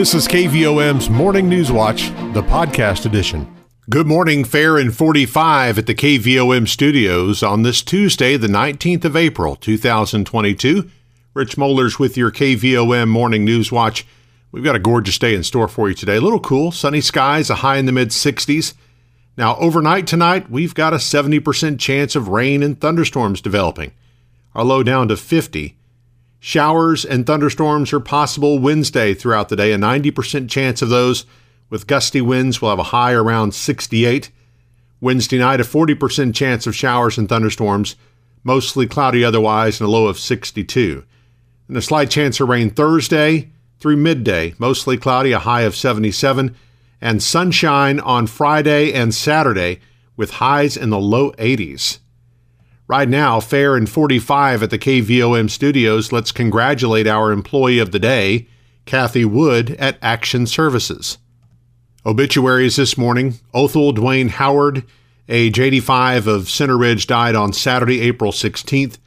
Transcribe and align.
This 0.00 0.14
is 0.14 0.26
KVOM's 0.28 1.10
Morning 1.10 1.46
News 1.46 1.70
Watch, 1.70 2.08
the 2.32 2.42
podcast 2.42 3.04
edition. 3.04 3.54
Good 3.90 4.06
morning, 4.06 4.44
fair 4.44 4.78
and 4.78 4.96
45 4.96 5.76
at 5.76 5.86
the 5.86 5.94
KVOM 5.94 6.66
studios 6.66 7.42
on 7.42 7.64
this 7.64 7.82
Tuesday, 7.82 8.38
the 8.38 8.46
19th 8.46 9.04
of 9.04 9.14
April, 9.14 9.56
2022. 9.56 10.90
Rich 11.34 11.56
Mollers 11.58 11.98
with 11.98 12.16
your 12.16 12.30
KVOM 12.30 13.10
Morning 13.10 13.44
News 13.44 13.70
Watch. 13.70 14.06
We've 14.50 14.64
got 14.64 14.74
a 14.74 14.78
gorgeous 14.78 15.18
day 15.18 15.34
in 15.34 15.42
store 15.42 15.68
for 15.68 15.90
you 15.90 15.94
today. 15.94 16.16
A 16.16 16.22
little 16.22 16.40
cool, 16.40 16.72
sunny 16.72 17.02
skies, 17.02 17.50
a 17.50 17.56
high 17.56 17.76
in 17.76 17.84
the 17.84 17.92
mid 17.92 18.08
60s. 18.08 18.72
Now, 19.36 19.54
overnight 19.56 20.06
tonight, 20.06 20.50
we've 20.50 20.74
got 20.74 20.94
a 20.94 20.96
70% 20.96 21.78
chance 21.78 22.16
of 22.16 22.28
rain 22.28 22.62
and 22.62 22.80
thunderstorms 22.80 23.42
developing. 23.42 23.92
Our 24.54 24.64
low 24.64 24.82
down 24.82 25.08
to 25.08 25.18
50. 25.18 25.76
Showers 26.42 27.04
and 27.04 27.26
thunderstorms 27.26 27.92
are 27.92 28.00
possible 28.00 28.58
Wednesday 28.58 29.12
throughout 29.12 29.50
the 29.50 29.56
day, 29.56 29.72
a 29.72 29.78
90% 29.78 30.48
chance 30.48 30.80
of 30.80 30.88
those, 30.88 31.26
with 31.68 31.86
gusty 31.86 32.22
winds. 32.22 32.60
We'll 32.60 32.70
have 32.70 32.78
a 32.78 32.84
high 32.84 33.12
around 33.12 33.54
68. 33.54 34.30
Wednesday 35.02 35.38
night, 35.38 35.60
a 35.60 35.64
40% 35.64 36.34
chance 36.34 36.66
of 36.66 36.74
showers 36.74 37.18
and 37.18 37.28
thunderstorms, 37.28 37.94
mostly 38.42 38.86
cloudy 38.86 39.22
otherwise, 39.22 39.80
and 39.80 39.86
a 39.86 39.90
low 39.90 40.06
of 40.06 40.18
62. 40.18 41.04
And 41.68 41.76
a 41.76 41.82
slight 41.82 42.10
chance 42.10 42.40
of 42.40 42.48
rain 42.48 42.70
Thursday 42.70 43.50
through 43.78 43.98
midday, 43.98 44.54
mostly 44.58 44.96
cloudy, 44.96 45.32
a 45.32 45.38
high 45.40 45.62
of 45.62 45.76
77, 45.76 46.56
and 47.02 47.22
sunshine 47.22 48.00
on 48.00 48.26
Friday 48.26 48.94
and 48.94 49.14
Saturday 49.14 49.80
with 50.16 50.32
highs 50.32 50.76
in 50.76 50.88
the 50.88 50.98
low 50.98 51.32
80s. 51.32 51.98
Right 52.90 53.08
now, 53.08 53.38
fair 53.38 53.76
and 53.76 53.88
45 53.88 54.64
at 54.64 54.70
the 54.70 54.76
KVOM 54.78 55.48
studios. 55.48 56.10
Let's 56.10 56.32
congratulate 56.32 57.06
our 57.06 57.30
employee 57.30 57.78
of 57.78 57.92
the 57.92 58.00
day, 58.00 58.48
Kathy 58.84 59.24
Wood 59.24 59.76
at 59.78 59.96
Action 60.02 60.44
Services. 60.44 61.18
Obituaries 62.04 62.74
this 62.74 62.98
morning 62.98 63.34
Othel 63.54 63.94
Dwayne 63.94 64.30
Howard, 64.30 64.82
age 65.28 65.60
85 65.60 66.26
of 66.26 66.50
Center 66.50 66.76
Ridge, 66.76 67.06
died 67.06 67.36
on 67.36 67.52
Saturday, 67.52 68.00
April 68.00 68.32
16th. 68.32 68.98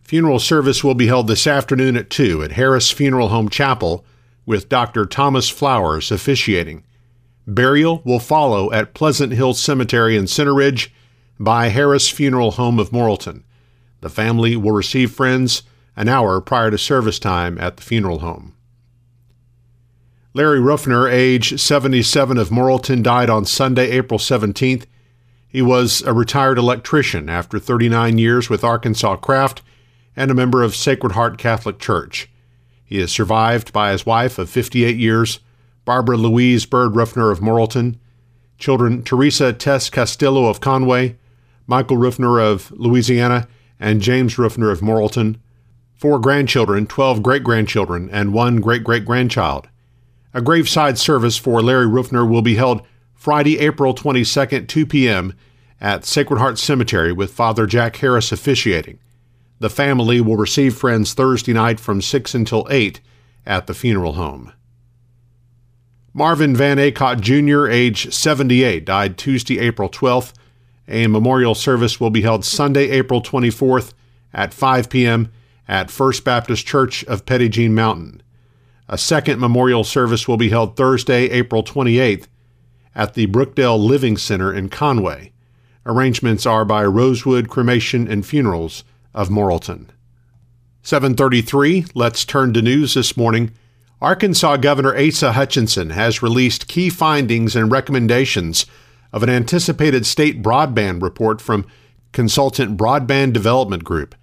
Funeral 0.00 0.38
service 0.38 0.82
will 0.82 0.94
be 0.94 1.08
held 1.08 1.28
this 1.28 1.46
afternoon 1.46 1.98
at 1.98 2.08
2 2.08 2.42
at 2.42 2.52
Harris 2.52 2.90
Funeral 2.90 3.28
Home 3.28 3.50
Chapel 3.50 4.02
with 4.46 4.70
Dr. 4.70 5.04
Thomas 5.04 5.50
Flowers 5.50 6.10
officiating. 6.10 6.84
Burial 7.46 8.00
will 8.02 8.18
follow 8.18 8.72
at 8.72 8.94
Pleasant 8.94 9.34
Hill 9.34 9.52
Cemetery 9.52 10.16
in 10.16 10.26
Center 10.26 10.54
Ridge 10.54 10.90
by 11.38 11.68
Harris 11.68 12.08
Funeral 12.08 12.52
Home 12.52 12.78
of 12.78 12.90
Morrilton. 12.90 13.42
The 14.00 14.08
family 14.08 14.56
will 14.56 14.72
receive 14.72 15.12
friends 15.12 15.62
an 15.96 16.08
hour 16.08 16.40
prior 16.40 16.70
to 16.70 16.78
service 16.78 17.18
time 17.18 17.58
at 17.58 17.76
the 17.76 17.82
funeral 17.82 18.20
home. 18.20 18.54
Larry 20.34 20.60
Ruffner, 20.60 21.08
age 21.08 21.58
77 21.58 22.36
of 22.36 22.50
Morrilton, 22.50 23.02
died 23.02 23.30
on 23.30 23.46
Sunday, 23.46 23.90
April 23.90 24.18
17th. 24.18 24.84
He 25.48 25.62
was 25.62 26.02
a 26.02 26.12
retired 26.12 26.58
electrician 26.58 27.30
after 27.30 27.58
39 27.58 28.18
years 28.18 28.50
with 28.50 28.62
Arkansas 28.62 29.16
Kraft 29.16 29.62
and 30.14 30.30
a 30.30 30.34
member 30.34 30.62
of 30.62 30.76
Sacred 30.76 31.12
Heart 31.12 31.38
Catholic 31.38 31.78
Church. 31.78 32.28
He 32.84 32.98
is 32.98 33.10
survived 33.10 33.72
by 33.72 33.92
his 33.92 34.04
wife 34.04 34.38
of 34.38 34.50
58 34.50 34.96
years, 34.96 35.40
Barbara 35.86 36.18
Louise 36.18 36.66
Bird 36.66 36.94
Ruffner 36.94 37.30
of 37.30 37.40
Morrilton, 37.40 37.96
children 38.58 39.02
Teresa 39.02 39.52
Tess 39.52 39.88
Castillo 39.88 40.46
of 40.46 40.60
Conway, 40.60 41.16
Michael 41.66 41.96
Ruffner 41.96 42.40
of 42.40 42.70
Louisiana, 42.72 43.48
and 43.78 44.00
James 44.00 44.38
Ruffner 44.38 44.70
of 44.70 44.80
Morrilton, 44.80 45.36
four 45.94 46.18
grandchildren, 46.18 46.86
12 46.86 47.22
great 47.22 47.44
grandchildren, 47.44 48.08
and 48.10 48.32
one 48.32 48.60
great 48.60 48.84
great 48.84 49.04
grandchild. 49.04 49.68
A 50.32 50.42
graveside 50.42 50.98
service 50.98 51.36
for 51.36 51.62
Larry 51.62 51.86
Ruffner 51.86 52.24
will 52.24 52.42
be 52.42 52.56
held 52.56 52.82
Friday, 53.14 53.58
April 53.58 53.94
22nd, 53.94 54.68
2 54.68 54.86
p.m. 54.86 55.34
at 55.80 56.04
Sacred 56.04 56.38
Heart 56.38 56.58
Cemetery 56.58 57.12
with 57.12 57.32
Father 57.32 57.66
Jack 57.66 57.96
Harris 57.96 58.32
officiating. 58.32 58.98
The 59.58 59.70
family 59.70 60.20
will 60.20 60.36
receive 60.36 60.76
friends 60.76 61.14
Thursday 61.14 61.54
night 61.54 61.80
from 61.80 62.02
6 62.02 62.34
until 62.34 62.66
8 62.70 63.00
at 63.46 63.66
the 63.66 63.74
funeral 63.74 64.12
home. 64.12 64.52
Marvin 66.12 66.54
Van 66.54 66.78
Acott 66.78 67.20
Jr., 67.20 67.66
age 67.66 68.12
78, 68.12 68.84
died 68.84 69.18
Tuesday, 69.18 69.58
April 69.58 69.88
12th 69.88 70.32
a 70.88 71.06
memorial 71.06 71.54
service 71.54 72.00
will 72.00 72.10
be 72.10 72.22
held 72.22 72.44
Sunday, 72.44 72.90
April 72.90 73.20
24th 73.20 73.92
at 74.32 74.54
5 74.54 74.88
p.m. 74.88 75.32
at 75.66 75.90
First 75.90 76.24
Baptist 76.24 76.66
Church 76.66 77.04
of 77.04 77.24
Jean 77.24 77.74
Mountain. 77.74 78.22
A 78.88 78.96
second 78.96 79.40
memorial 79.40 79.82
service 79.82 80.28
will 80.28 80.36
be 80.36 80.50
held 80.50 80.76
Thursday, 80.76 81.28
April 81.30 81.64
28th 81.64 82.28
at 82.94 83.14
the 83.14 83.26
Brookdale 83.26 83.78
Living 83.78 84.16
Center 84.16 84.52
in 84.52 84.68
Conway. 84.68 85.32
Arrangements 85.84 86.46
are 86.46 86.64
by 86.64 86.84
Rosewood 86.84 87.48
Cremation 87.48 88.08
and 88.08 88.26
Funerals 88.26 88.84
of 89.14 89.28
Morrilton. 89.28 89.88
733, 90.82 91.86
let's 91.94 92.24
turn 92.24 92.52
to 92.54 92.62
news 92.62 92.94
this 92.94 93.16
morning. 93.16 93.52
Arkansas 94.00 94.56
Governor 94.58 94.96
Asa 94.96 95.32
Hutchinson 95.32 95.90
has 95.90 96.22
released 96.22 96.68
key 96.68 96.90
findings 96.90 97.56
and 97.56 97.70
recommendations 97.70 98.66
of 99.16 99.22
an 99.22 99.30
anticipated 99.30 100.04
state 100.04 100.42
broadband 100.42 101.00
report 101.00 101.40
from 101.40 101.64
consultant 102.12 102.76
Broadband 102.76 103.32
Development 103.32 103.82
Group. 103.82 104.14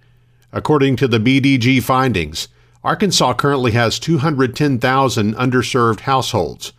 According 0.52 0.94
to 0.94 1.08
the 1.08 1.18
BDG 1.18 1.82
findings, 1.82 2.46
Arkansas 2.84 3.34
currently 3.34 3.72
has 3.72 3.98
210,000 3.98 5.34
underserved 5.34 6.00
households. 6.00 6.72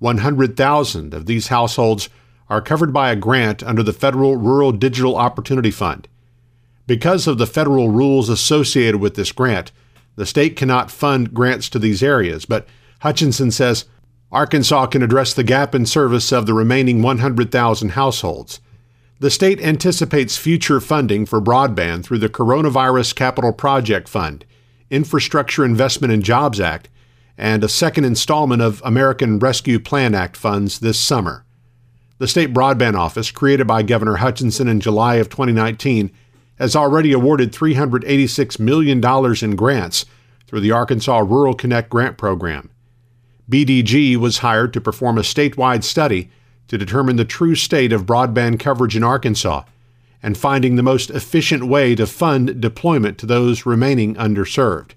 100,000 0.00 1.14
of 1.14 1.26
these 1.26 1.46
households 1.46 2.08
are 2.50 2.60
covered 2.60 2.92
by 2.92 3.12
a 3.12 3.16
grant 3.16 3.62
under 3.62 3.84
the 3.84 3.92
Federal 3.92 4.34
Rural 4.34 4.72
Digital 4.72 5.14
Opportunity 5.14 5.70
Fund. 5.70 6.08
Because 6.88 7.28
of 7.28 7.38
the 7.38 7.46
federal 7.46 7.90
rules 7.90 8.28
associated 8.28 9.00
with 9.00 9.14
this 9.14 9.30
grant, 9.30 9.70
the 10.16 10.26
state 10.26 10.56
cannot 10.56 10.90
fund 10.90 11.32
grants 11.32 11.68
to 11.68 11.78
these 11.78 12.02
areas, 12.02 12.44
but 12.44 12.66
Hutchinson 13.02 13.52
says 13.52 13.84
Arkansas 14.32 14.86
can 14.86 15.02
address 15.02 15.34
the 15.34 15.44
gap 15.44 15.74
in 15.74 15.84
service 15.84 16.32
of 16.32 16.46
the 16.46 16.54
remaining 16.54 17.02
100,000 17.02 17.90
households. 17.90 18.60
The 19.20 19.30
state 19.30 19.60
anticipates 19.60 20.38
future 20.38 20.80
funding 20.80 21.26
for 21.26 21.38
broadband 21.38 22.04
through 22.04 22.18
the 22.18 22.30
Coronavirus 22.30 23.14
Capital 23.14 23.52
Project 23.52 24.08
Fund, 24.08 24.46
Infrastructure 24.90 25.66
Investment 25.66 26.14
and 26.14 26.22
Jobs 26.22 26.60
Act, 26.60 26.88
and 27.36 27.62
a 27.62 27.68
second 27.68 28.06
installment 28.06 28.62
of 28.62 28.80
American 28.86 29.38
Rescue 29.38 29.78
Plan 29.78 30.14
Act 30.14 30.36
funds 30.36 30.78
this 30.78 30.98
summer. 30.98 31.44
The 32.16 32.26
state 32.26 32.54
broadband 32.54 32.94
office, 32.94 33.30
created 33.30 33.66
by 33.66 33.82
Governor 33.82 34.16
Hutchinson 34.16 34.66
in 34.66 34.80
July 34.80 35.16
of 35.16 35.28
2019, 35.28 36.10
has 36.58 36.74
already 36.74 37.12
awarded 37.12 37.52
$386 37.52 38.58
million 38.58 39.04
in 39.44 39.56
grants 39.56 40.06
through 40.46 40.60
the 40.60 40.72
Arkansas 40.72 41.18
Rural 41.18 41.54
Connect 41.54 41.90
grant 41.90 42.16
program. 42.16 42.71
BDG 43.52 44.16
was 44.16 44.38
hired 44.38 44.72
to 44.72 44.80
perform 44.80 45.18
a 45.18 45.22
statewide 45.22 45.84
study 45.84 46.30
to 46.68 46.78
determine 46.78 47.16
the 47.16 47.24
true 47.26 47.54
state 47.54 47.92
of 47.92 48.06
broadband 48.06 48.58
coverage 48.58 48.96
in 48.96 49.04
Arkansas 49.04 49.64
and 50.22 50.38
finding 50.38 50.76
the 50.76 50.82
most 50.82 51.10
efficient 51.10 51.64
way 51.64 51.94
to 51.94 52.06
fund 52.06 52.62
deployment 52.62 53.18
to 53.18 53.26
those 53.26 53.66
remaining 53.66 54.14
underserved. 54.14 54.92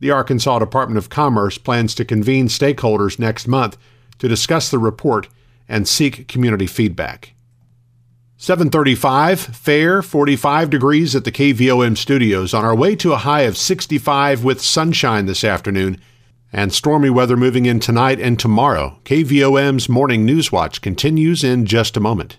The 0.00 0.10
Arkansas 0.10 0.58
Department 0.60 0.96
of 0.96 1.10
Commerce 1.10 1.58
plans 1.58 1.94
to 1.96 2.04
convene 2.06 2.48
stakeholders 2.48 3.18
next 3.18 3.46
month 3.46 3.76
to 4.20 4.26
discuss 4.26 4.70
the 4.70 4.78
report 4.78 5.28
and 5.68 5.86
seek 5.86 6.26
community 6.28 6.66
feedback. 6.66 7.34
735, 8.38 9.38
fair, 9.38 10.00
45 10.00 10.70
degrees 10.70 11.14
at 11.14 11.24
the 11.24 11.30
KVOM 11.30 11.98
studios 11.98 12.54
on 12.54 12.64
our 12.64 12.74
way 12.74 12.96
to 12.96 13.12
a 13.12 13.18
high 13.18 13.42
of 13.42 13.58
65 13.58 14.42
with 14.42 14.62
sunshine 14.62 15.26
this 15.26 15.44
afternoon 15.44 16.00
and 16.52 16.72
stormy 16.72 17.10
weather 17.10 17.36
moving 17.36 17.66
in 17.66 17.80
tonight 17.80 18.20
and 18.20 18.38
tomorrow. 18.38 18.98
KVOM's 19.04 19.88
Morning 19.88 20.26
News 20.26 20.52
Watch 20.52 20.82
continues 20.82 21.42
in 21.42 21.64
just 21.64 21.96
a 21.96 22.00
moment. 22.00 22.38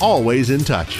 always 0.00 0.50
in 0.50 0.60
touch. 0.64 0.98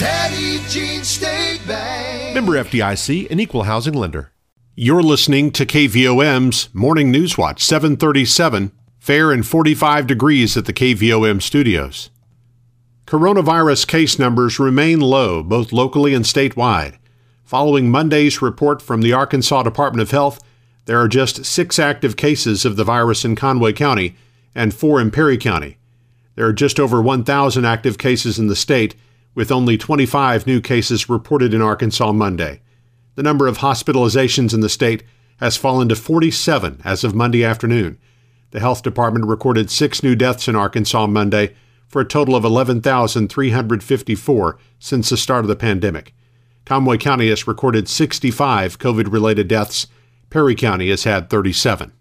Jean 0.69 1.05
State 1.05 1.61
Bank. 1.67 2.35
Member 2.35 2.53
FDIC, 2.53 3.31
an 3.31 3.41
equal 3.41 3.65
housing 3.65 3.95
lender. 3.95 4.33
You're 4.75 5.03
listening 5.03 5.53
to 5.53 5.65
KVOM's 5.65 6.69
Morning 6.75 7.11
News 7.11 7.39
Watch 7.39 7.63
737, 7.63 8.73
fair 8.99 9.31
and 9.31 9.47
45 9.47 10.07
degrees 10.07 10.57
at 10.57 10.65
the 10.65 10.73
KVOM 10.73 11.41
studios. 11.41 12.11
Coronavirus 13.07 13.87
case 13.87 14.19
numbers 14.19 14.59
remain 14.59 14.99
low, 15.01 15.43
both 15.43 15.73
locally 15.73 16.15
and 16.15 16.25
statewide. 16.25 16.97
Following 17.45 17.91
Monday's 17.91 18.43
report 18.43 18.83
from 18.83 19.03
the 19.03 19.13
Arkansas 19.13 19.63
Department 19.63 20.03
of 20.03 20.11
Health, 20.11 20.43
there 20.87 20.99
are 20.99 21.09
just 21.09 21.45
six 21.45 21.79
active 21.79 22.17
cases 22.17 22.65
of 22.65 22.77
the 22.77 22.85
virus 22.85 23.25
in 23.25 23.37
Conway 23.37 23.75
County 23.75 24.17
and 24.55 24.75
four 24.75 25.01
in 25.01 25.11
Perry 25.11 25.39
County. 25.39 25.79
There 26.37 26.47
are 26.47 26.53
just 26.53 26.81
over 26.81 27.01
1,000 27.01 27.65
active 27.65 27.99
cases 27.99 28.39
in 28.39 28.49
the 28.49 28.57
state, 28.57 28.97
with 29.35 29.53
only 29.53 29.77
25 29.77 30.47
new 30.47 30.61
cases 30.61 31.09
reported 31.09 31.55
in 31.55 31.63
Arkansas 31.63 32.13
Monday. 32.13 32.61
The 33.15 33.23
number 33.23 33.47
of 33.47 33.59
hospitalizations 33.59 34.53
in 34.53 34.61
the 34.61 34.69
state 34.69 35.05
has 35.39 35.57
fallen 35.57 35.89
to 35.89 35.97
47 35.97 36.83
as 36.85 37.05
of 37.05 37.15
Monday 37.15 37.45
afternoon. 37.45 37.99
The 38.51 38.61
health 38.61 38.83
department 38.83 39.27
recorded 39.27 39.71
six 39.71 40.03
new 40.03 40.15
deaths 40.15 40.49
in 40.49 40.57
Arkansas 40.57 41.07
Monday 41.07 41.55
for 41.89 42.01
a 42.01 42.05
total 42.05 42.37
of 42.37 42.45
11,354 42.45 44.59
since 44.79 45.11
the 45.11 45.17
start 45.17 45.45
of 45.45 45.49
the 45.49 45.57
pandemic. 45.57 46.15
Conway 46.65 46.99
County 46.99 47.29
has 47.29 47.47
recorded 47.47 47.89
65 47.89 48.79
COVID 48.79 49.13
related 49.13 49.49
deaths. 49.49 49.87
Perry 50.31 50.55
County 50.55 50.89
has 50.91 51.05
had 51.05 51.31
37. 51.31 51.93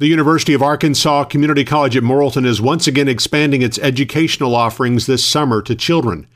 The 0.00 0.06
University 0.06 0.54
of 0.54 0.62
Arkansas 0.62 1.24
Community 1.24 1.64
College 1.64 1.96
at 1.96 2.04
Morrilton 2.04 2.46
is 2.46 2.60
once 2.60 2.86
again 2.86 3.08
expanding 3.08 3.62
its 3.62 3.80
educational 3.80 4.54
offerings 4.54 5.06
this 5.06 5.24
summer 5.24 5.60
to 5.62 5.74
children. 5.74 6.28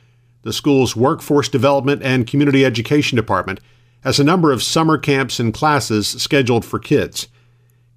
The 0.42 0.52
school's 0.52 0.96
Workforce 0.96 1.48
Development 1.48 2.02
and 2.02 2.26
Community 2.26 2.64
Education 2.64 3.14
Department 3.14 3.60
has 4.00 4.18
a 4.18 4.24
number 4.24 4.50
of 4.50 4.64
summer 4.64 4.98
camps 4.98 5.38
and 5.38 5.54
classes 5.54 6.08
scheduled 6.08 6.64
for 6.64 6.80
kids. 6.80 7.28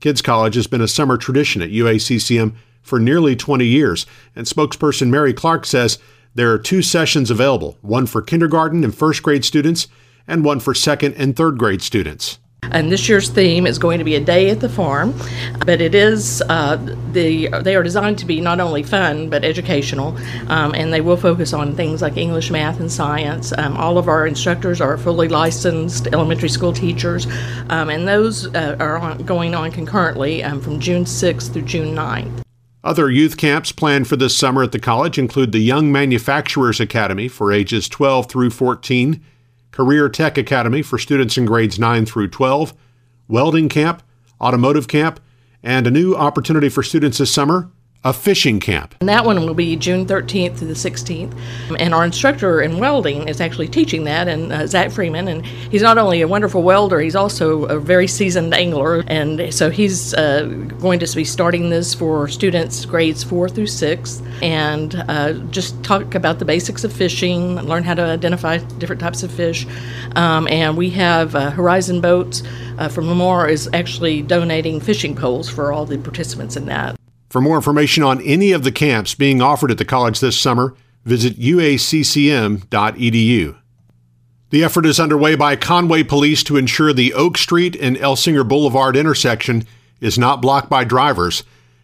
Kids 0.02 0.22
College 0.22 0.54
has 0.54 0.68
been 0.68 0.82
a 0.82 0.88
summer 0.88 1.18
tradition 1.18 1.64
at 1.64 1.72
UACCM 1.72 2.54
for 2.84 3.00
nearly 3.00 3.36
20 3.36 3.66
years, 3.66 4.06
and 4.36 4.46
spokesperson 4.46 5.10
Mary 5.10 5.34
Clark 5.34 5.66
says 5.66 5.98
there 6.36 6.52
are 6.52 6.60
two 6.60 6.84
sessions 6.84 7.32
available 7.32 7.80
one 7.82 8.06
for 8.06 8.22
kindergarten 8.22 8.84
and 8.84 8.94
first 8.94 9.24
grade 9.24 9.44
students, 9.44 9.88
and 10.28 10.46
one 10.46 10.60
for 10.60 10.76
second 10.76 11.16
and 11.16 11.36
third 11.36 11.58
grade 11.58 11.82
students. 11.82 12.38
And 12.72 12.92
this 12.92 13.08
year's 13.08 13.30
theme 13.30 13.68
is 13.68 13.80
going 13.80 14.00
to 14.00 14.04
be 14.04 14.16
a 14.16 14.20
day 14.20 14.50
at 14.50 14.60
the 14.60 14.70
farm, 14.70 15.14
but 15.66 15.82
it 15.82 15.96
is 15.96 16.42
uh, 16.50 16.78
the 17.12 17.48
they 17.62 17.76
are 17.76 17.84
designed 17.84 18.18
to 18.20 18.26
be 18.26 18.42
not 18.42 18.60
only 18.60 18.84
fun 18.84 19.30
but 19.30 19.44
educational, 19.44 20.18
um, 20.48 20.74
and 20.74 20.94
they 20.94 21.02
will 21.02 21.18
focus 21.18 21.54
on 21.54 21.76
things 21.76 22.02
like 22.02 22.18
English, 22.18 22.52
math, 22.52 22.80
and 22.80 22.92
science. 22.92 23.54
Um, 23.58 23.78
all 23.78 23.98
of 23.98 24.08
our 24.08 24.28
instructors 24.28 24.82
are 24.82 24.98
fully 24.98 25.28
licensed 25.28 26.08
elementary 26.08 26.50
school 26.50 26.74
teachers, 26.74 27.28
um, 27.70 27.90
and 27.90 28.08
those 28.08 28.54
uh, 28.56 28.76
are 28.80 28.98
on, 28.98 29.24
going 29.26 29.56
on 29.56 29.72
concurrently 29.72 30.44
um, 30.44 30.62
from 30.62 30.80
June 30.80 31.06
6th 31.06 31.54
through 31.54 31.64
June 31.64 31.96
9th. 31.96 32.44
Other 32.84 33.10
youth 33.10 33.36
camps 33.38 33.72
planned 33.72 34.08
for 34.08 34.16
this 34.16 34.38
summer 34.38 34.62
at 34.62 34.72
the 34.72 34.80
college 34.80 35.18
include 35.18 35.52
the 35.52 35.60
Young 35.60 35.92
Manufacturers 35.92 36.80
Academy 36.80 37.28
for 37.28 37.52
ages 37.52 37.90
12 37.90 38.30
through 38.30 38.52
14 38.52 39.24
Career 39.76 40.08
Tech 40.08 40.38
Academy 40.38 40.82
for 40.82 40.98
students 40.98 41.38
in 41.38 41.46
grades 41.46 41.78
9 41.78 42.06
through 42.06 42.30
12, 42.30 42.74
welding 43.28 43.68
camp, 43.68 44.02
automotive 44.40 44.88
camp, 44.88 45.20
and 45.62 45.86
a 45.86 45.92
new 45.92 46.16
opportunity 46.16 46.70
for 46.70 46.82
students 46.82 47.18
this 47.18 47.34
summer 47.34 47.70
a 48.06 48.14
fishing 48.14 48.60
camp. 48.60 48.94
And 49.00 49.10
that 49.10 49.26
one 49.26 49.46
will 49.46 49.56
be 49.56 49.76
June 49.76 50.06
13th 50.06 50.60
through 50.60 50.68
the 50.68 50.76
16th. 50.76 51.36
And 51.80 51.94
our 51.94 52.06
instructor 52.06 52.62
in 52.62 52.78
welding 52.78 53.28
is 53.28 53.42
actually 53.42 53.68
teaching 53.68 54.04
that, 54.04 54.28
and 54.28 54.54
uh, 54.54 54.68
Zach 54.68 54.92
Freeman. 54.92 55.28
And 55.28 55.44
he's 55.44 55.82
not 55.82 55.98
only 55.98 56.22
a 56.22 56.28
wonderful 56.28 56.62
welder, 56.62 57.00
he's 57.00 57.16
also 57.16 57.66
a 57.66 57.80
very 57.80 58.08
seasoned 58.08 58.54
angler. 58.54 59.04
And 59.08 59.52
so 59.52 59.72
he's 59.72 60.14
uh, 60.14 60.44
going 60.80 61.00
to 61.00 61.16
be 61.16 61.26
starting 61.26 61.72
this 61.72 61.96
for 61.96 62.28
students 62.28 62.86
grades 62.86 63.24
four 63.24 63.50
through 63.50 63.68
six 63.68 64.22
and 64.42 64.96
uh, 65.08 65.34
just 65.50 65.84
talk 65.84 66.14
about 66.14 66.38
the 66.38 66.46
basics 66.46 66.84
of 66.84 66.94
fishing, 66.94 67.56
learn 67.56 67.84
how 67.84 67.96
to 67.96 68.04
identify 68.04 68.58
different 68.58 69.02
types 69.02 69.24
of 69.24 69.32
fish. 69.32 69.66
Um, 70.16 70.48
and 70.50 70.78
we 70.78 70.92
have 70.92 71.34
uh, 71.34 71.50
Horizon 71.50 72.02
Boats 72.02 72.44
uh, 72.78 72.88
from 72.88 73.08
Lamar 73.08 73.50
is 73.50 73.68
actually 73.74 74.22
donating 74.22 74.80
fishing 74.80 75.16
poles 75.16 75.50
for 75.50 75.74
all 75.74 75.88
the 75.88 75.98
participants 75.98 76.56
in 76.56 76.68
that. 76.68 76.95
For 77.36 77.42
more 77.42 77.58
information 77.58 78.02
on 78.02 78.22
any 78.22 78.54
of 78.54 78.64
the 78.64 78.72
camps 78.72 79.14
being 79.14 79.42
offered 79.42 79.70
at 79.70 79.78
the 79.78 79.84
college 79.84 80.22
this 80.22 80.40
summer, 80.40 80.74
visit 81.04 81.38
uaccm.edu. 81.38 82.68
The 84.52 84.64
effort 84.64 84.86
is 84.86 85.02
underway 85.02 85.36
by 85.36 85.58
Conway 85.58 86.04
Police 86.04 86.44
to 86.44 86.56
ensure 86.56 86.94
the 86.94 87.14
Oak 87.14 87.38
Street 87.38 87.76
and 87.76 87.98
Elsinger 87.98 88.48
Boulevard 88.48 88.96
intersection 88.96 89.66
is 90.00 90.18
not 90.18 90.42
blocked 90.42 90.70
by 90.70 90.86
drivers. 90.86 91.44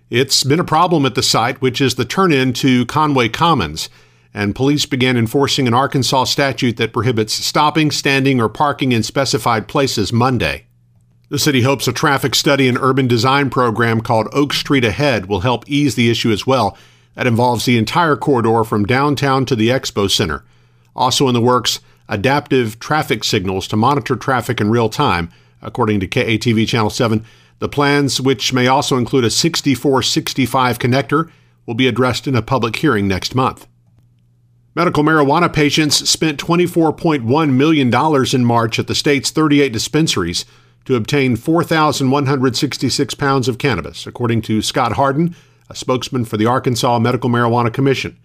It's 0.10 0.46
been 0.46 0.62
a 0.62 0.64
problem 0.64 1.06
at 1.06 1.16
the 1.16 1.22
site, 1.22 1.62
which 1.62 1.82
is 1.82 1.96
the 1.96 2.06
turn 2.06 2.32
in 2.32 2.54
to 2.54 2.86
Conway 2.86 3.28
Commons, 3.28 3.90
and 4.34 4.56
police 4.56 4.86
began 4.86 5.18
enforcing 5.18 5.68
an 5.68 5.74
Arkansas 5.74 6.24
statute 6.24 6.78
that 6.78 6.94
prohibits 6.94 7.34
stopping, 7.34 7.92
standing, 7.92 8.40
or 8.40 8.48
parking 8.48 8.94
in 8.94 9.04
specified 9.04 9.68
places 9.68 10.14
Monday. 10.14 10.68
The 11.32 11.40
city 11.40 11.62
hopes 11.62 11.88
a 11.88 11.94
traffic 11.94 12.36
study 12.36 12.68
and 12.68 12.78
urban 12.78 13.08
design 13.08 13.50
program 13.50 14.02
called 14.02 14.28
Oak 14.34 14.52
Street 14.52 14.84
Ahead 14.84 15.28
will 15.28 15.40
help 15.40 15.64
ease 15.66 15.96
the 15.96 16.10
issue 16.10 16.30
as 16.30 16.46
well. 16.46 16.78
That 17.16 17.26
involves 17.26 17.64
the 17.64 17.78
entire 17.78 18.18
corridor 18.18 18.66
from 18.66 18.86
downtown 18.86 19.46
to 19.46 19.56
the 19.56 19.70
Expo 19.70 20.12
Center. 20.12 20.44
Also 20.94 21.30
in 21.30 21.34
the 21.34 21.40
works, 21.40 21.80
adaptive 22.10 22.80
traffic 22.80 23.24
signals 23.24 23.66
to 23.70 23.78
monitor 23.78 24.18
traffic 24.18 24.60
in 24.60 24.72
real 24.72 24.90
time, 24.90 25.32
according 25.62 26.02
to 26.02 26.08
KATV 26.08 26.68
Channel 26.68 26.90
7. 26.90 27.24
The 27.60 27.70
plans, 27.70 28.20
which 28.20 28.52
may 28.52 28.68
also 28.68 28.98
include 28.98 29.24
a 29.24 29.30
6465 29.30 30.80
connector, 30.80 31.32
will 31.66 31.76
be 31.76 31.88
addressed 31.88 32.28
in 32.28 32.36
a 32.36 32.42
public 32.42 32.76
hearing 32.76 33.08
next 33.08 33.36
month. 33.36 33.68
Medical 34.76 35.06
marijuana 35.06 35.52
patients 35.52 36.10
spent 36.10 36.44
$24.1 36.44 37.54
million 37.54 38.36
in 38.36 38.46
March 38.46 38.80
at 38.80 38.88
the 38.88 38.96
state's 38.96 39.32
38 39.32 39.72
dispensaries 39.72 40.44
to 40.86 40.96
obtain 40.96 41.36
4,166 41.36 43.14
pounds 43.16 43.48
of 43.48 43.58
cannabis, 43.58 44.08
according 44.08 44.42
to 44.44 44.62
Scott 44.62 44.94
Hardin, 44.94 45.36
a 45.70 45.76
spokesman 45.76 46.26
for 46.26 46.38
the 46.38 46.46
Arkansas 46.46 47.00
Medical 47.00 47.30
Marijuana 47.30 47.74
Commission. 47.74 48.18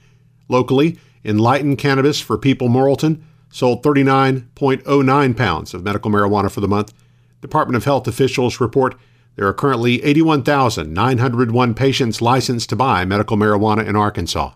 Locally, 0.48 0.98
Enlightened 1.24 1.78
Cannabis 1.78 2.20
for 2.20 2.38
People 2.38 2.68
Morrilton 2.68 3.22
sold 3.50 3.82
39.09 3.82 5.36
pounds 5.36 5.74
of 5.74 5.82
medical 5.82 6.10
marijuana 6.10 6.50
for 6.50 6.60
the 6.60 6.68
month. 6.68 6.92
Department 7.40 7.76
of 7.76 7.84
Health 7.84 8.06
officials 8.06 8.60
report 8.60 8.96
there 9.36 9.46
are 9.46 9.52
currently 9.52 10.02
81,901 10.02 11.74
patients 11.74 12.22
licensed 12.22 12.70
to 12.70 12.76
buy 12.76 13.04
medical 13.04 13.36
marijuana 13.36 13.86
in 13.86 13.94
Arkansas. 13.94 14.52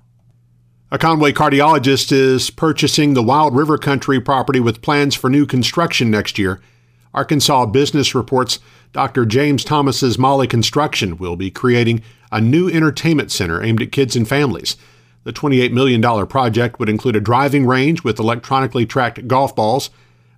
A 0.90 0.98
Conway 0.98 1.32
cardiologist 1.32 2.10
is 2.10 2.50
purchasing 2.50 3.14
the 3.14 3.22
Wild 3.22 3.54
River 3.54 3.78
Country 3.78 4.20
property 4.20 4.58
with 4.58 4.82
plans 4.82 5.14
for 5.14 5.28
new 5.28 5.46
construction 5.46 6.10
next 6.10 6.38
year. 6.38 6.60
Arkansas 7.12 7.66
Business 7.66 8.14
reports 8.14 8.60
Dr. 8.92 9.24
James 9.26 9.64
Thomas's 9.64 10.18
Molly 10.18 10.46
Construction 10.46 11.16
will 11.16 11.36
be 11.36 11.50
creating 11.50 12.02
a 12.30 12.40
new 12.40 12.68
entertainment 12.68 13.32
center 13.32 13.62
aimed 13.62 13.82
at 13.82 13.92
kids 13.92 14.14
and 14.14 14.28
families. 14.28 14.76
The 15.24 15.32
$28 15.32 15.72
million 15.72 16.26
project 16.26 16.78
would 16.78 16.88
include 16.88 17.16
a 17.16 17.20
driving 17.20 17.66
range 17.66 18.04
with 18.04 18.18
electronically 18.18 18.86
tracked 18.86 19.26
golf 19.28 19.54
balls, 19.54 19.90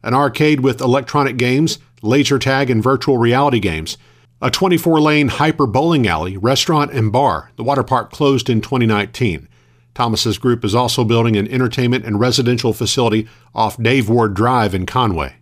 an 0.02 0.14
arcade 0.14 0.60
with 0.60 0.80
electronic 0.80 1.36
games, 1.36 1.78
laser 2.02 2.38
tag, 2.38 2.68
and 2.68 2.82
virtual 2.82 3.18
reality 3.18 3.60
games, 3.60 3.96
a 4.40 4.50
24 4.50 5.00
lane 5.00 5.28
hyper 5.28 5.66
bowling 5.66 6.06
alley, 6.08 6.36
restaurant, 6.36 6.90
and 6.90 7.12
bar. 7.12 7.52
The 7.56 7.62
water 7.62 7.84
park 7.84 8.10
closed 8.10 8.50
in 8.50 8.60
2019. 8.60 9.48
Thomas's 9.94 10.38
group 10.38 10.64
is 10.64 10.74
also 10.74 11.04
building 11.04 11.36
an 11.36 11.46
entertainment 11.48 12.04
and 12.04 12.18
residential 12.18 12.72
facility 12.72 13.28
off 13.54 13.80
Dave 13.80 14.08
Ward 14.08 14.34
Drive 14.34 14.74
in 14.74 14.86
Conway. 14.86 15.36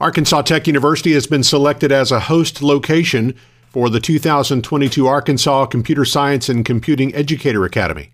Arkansas 0.00 0.40
Tech 0.40 0.66
University 0.66 1.12
has 1.12 1.26
been 1.26 1.42
selected 1.42 1.92
as 1.92 2.10
a 2.10 2.20
host 2.20 2.62
location 2.62 3.34
for 3.68 3.90
the 3.90 4.00
2022 4.00 5.06
Arkansas 5.06 5.66
Computer 5.66 6.06
Science 6.06 6.48
and 6.48 6.64
Computing 6.64 7.14
Educator 7.14 7.66
Academy. 7.66 8.10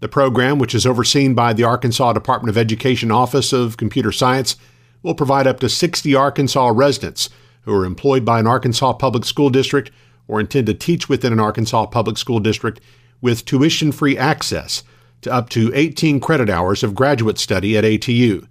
The 0.00 0.08
program, 0.08 0.58
which 0.58 0.74
is 0.74 0.86
overseen 0.86 1.34
by 1.34 1.52
the 1.52 1.62
Arkansas 1.62 2.14
Department 2.14 2.48
of 2.48 2.56
Education 2.56 3.10
Office 3.10 3.52
of 3.52 3.76
Computer 3.76 4.12
Science, 4.12 4.56
will 5.02 5.14
provide 5.14 5.46
up 5.46 5.60
to 5.60 5.68
60 5.68 6.14
Arkansas 6.14 6.72
residents 6.74 7.28
who 7.64 7.74
are 7.74 7.84
employed 7.84 8.24
by 8.24 8.40
an 8.40 8.46
Arkansas 8.46 8.94
public 8.94 9.26
school 9.26 9.50
district 9.50 9.90
or 10.26 10.40
intend 10.40 10.68
to 10.68 10.74
teach 10.74 11.10
within 11.10 11.34
an 11.34 11.40
Arkansas 11.40 11.84
public 11.84 12.16
school 12.16 12.40
district 12.40 12.80
with 13.20 13.44
tuition 13.44 13.92
free 13.92 14.16
access 14.16 14.84
to 15.20 15.30
up 15.30 15.50
to 15.50 15.70
18 15.74 16.18
credit 16.18 16.48
hours 16.48 16.82
of 16.82 16.94
graduate 16.94 17.36
study 17.36 17.76
at 17.76 17.84
ATU. 17.84 18.46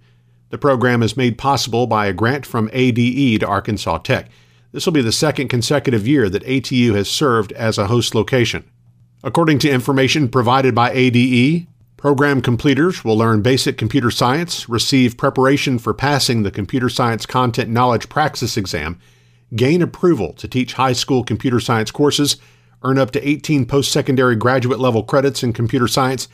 The 0.50 0.58
program 0.58 1.02
is 1.02 1.16
made 1.16 1.38
possible 1.38 1.86
by 1.86 2.06
a 2.06 2.12
grant 2.12 2.44
from 2.44 2.70
ADE 2.72 3.40
to 3.40 3.46
Arkansas 3.46 3.98
Tech. 3.98 4.28
This 4.72 4.84
will 4.84 4.92
be 4.92 5.02
the 5.02 5.12
second 5.12 5.48
consecutive 5.48 6.06
year 6.06 6.28
that 6.28 6.44
ATU 6.44 6.94
has 6.94 7.08
served 7.08 7.52
as 7.52 7.78
a 7.78 7.86
host 7.86 8.14
location. 8.14 8.68
According 9.22 9.60
to 9.60 9.70
information 9.70 10.28
provided 10.28 10.74
by 10.74 10.90
ADE, 10.92 11.66
program 11.96 12.40
completers 12.40 13.04
will 13.04 13.16
learn 13.16 13.42
basic 13.42 13.78
computer 13.78 14.10
science, 14.10 14.68
receive 14.68 15.16
preparation 15.16 15.78
for 15.78 15.94
passing 15.94 16.42
the 16.42 16.50
Computer 16.50 16.88
Science 16.88 17.26
Content 17.26 17.70
Knowledge 17.70 18.08
Praxis 18.08 18.56
exam, 18.56 18.98
gain 19.54 19.82
approval 19.82 20.32
to 20.34 20.48
teach 20.48 20.74
high 20.74 20.94
school 20.94 21.22
computer 21.22 21.60
science 21.60 21.90
courses, 21.90 22.38
earn 22.82 22.98
up 22.98 23.12
to 23.12 23.28
18 23.28 23.66
post 23.66 23.92
secondary 23.92 24.34
graduate 24.34 24.80
level 24.80 25.04
credits 25.04 25.42
in 25.44 25.52
computer 25.52 25.86
science, 25.86 26.26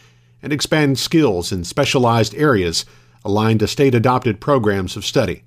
and 0.42 0.52
expand 0.52 0.98
skills 0.98 1.52
in 1.52 1.64
specialized 1.64 2.34
areas 2.34 2.86
aligned 3.26 3.60
to 3.60 3.66
state 3.66 3.94
adopted 3.94 4.40
programs 4.40 4.96
of 4.96 5.04
study. 5.04 5.42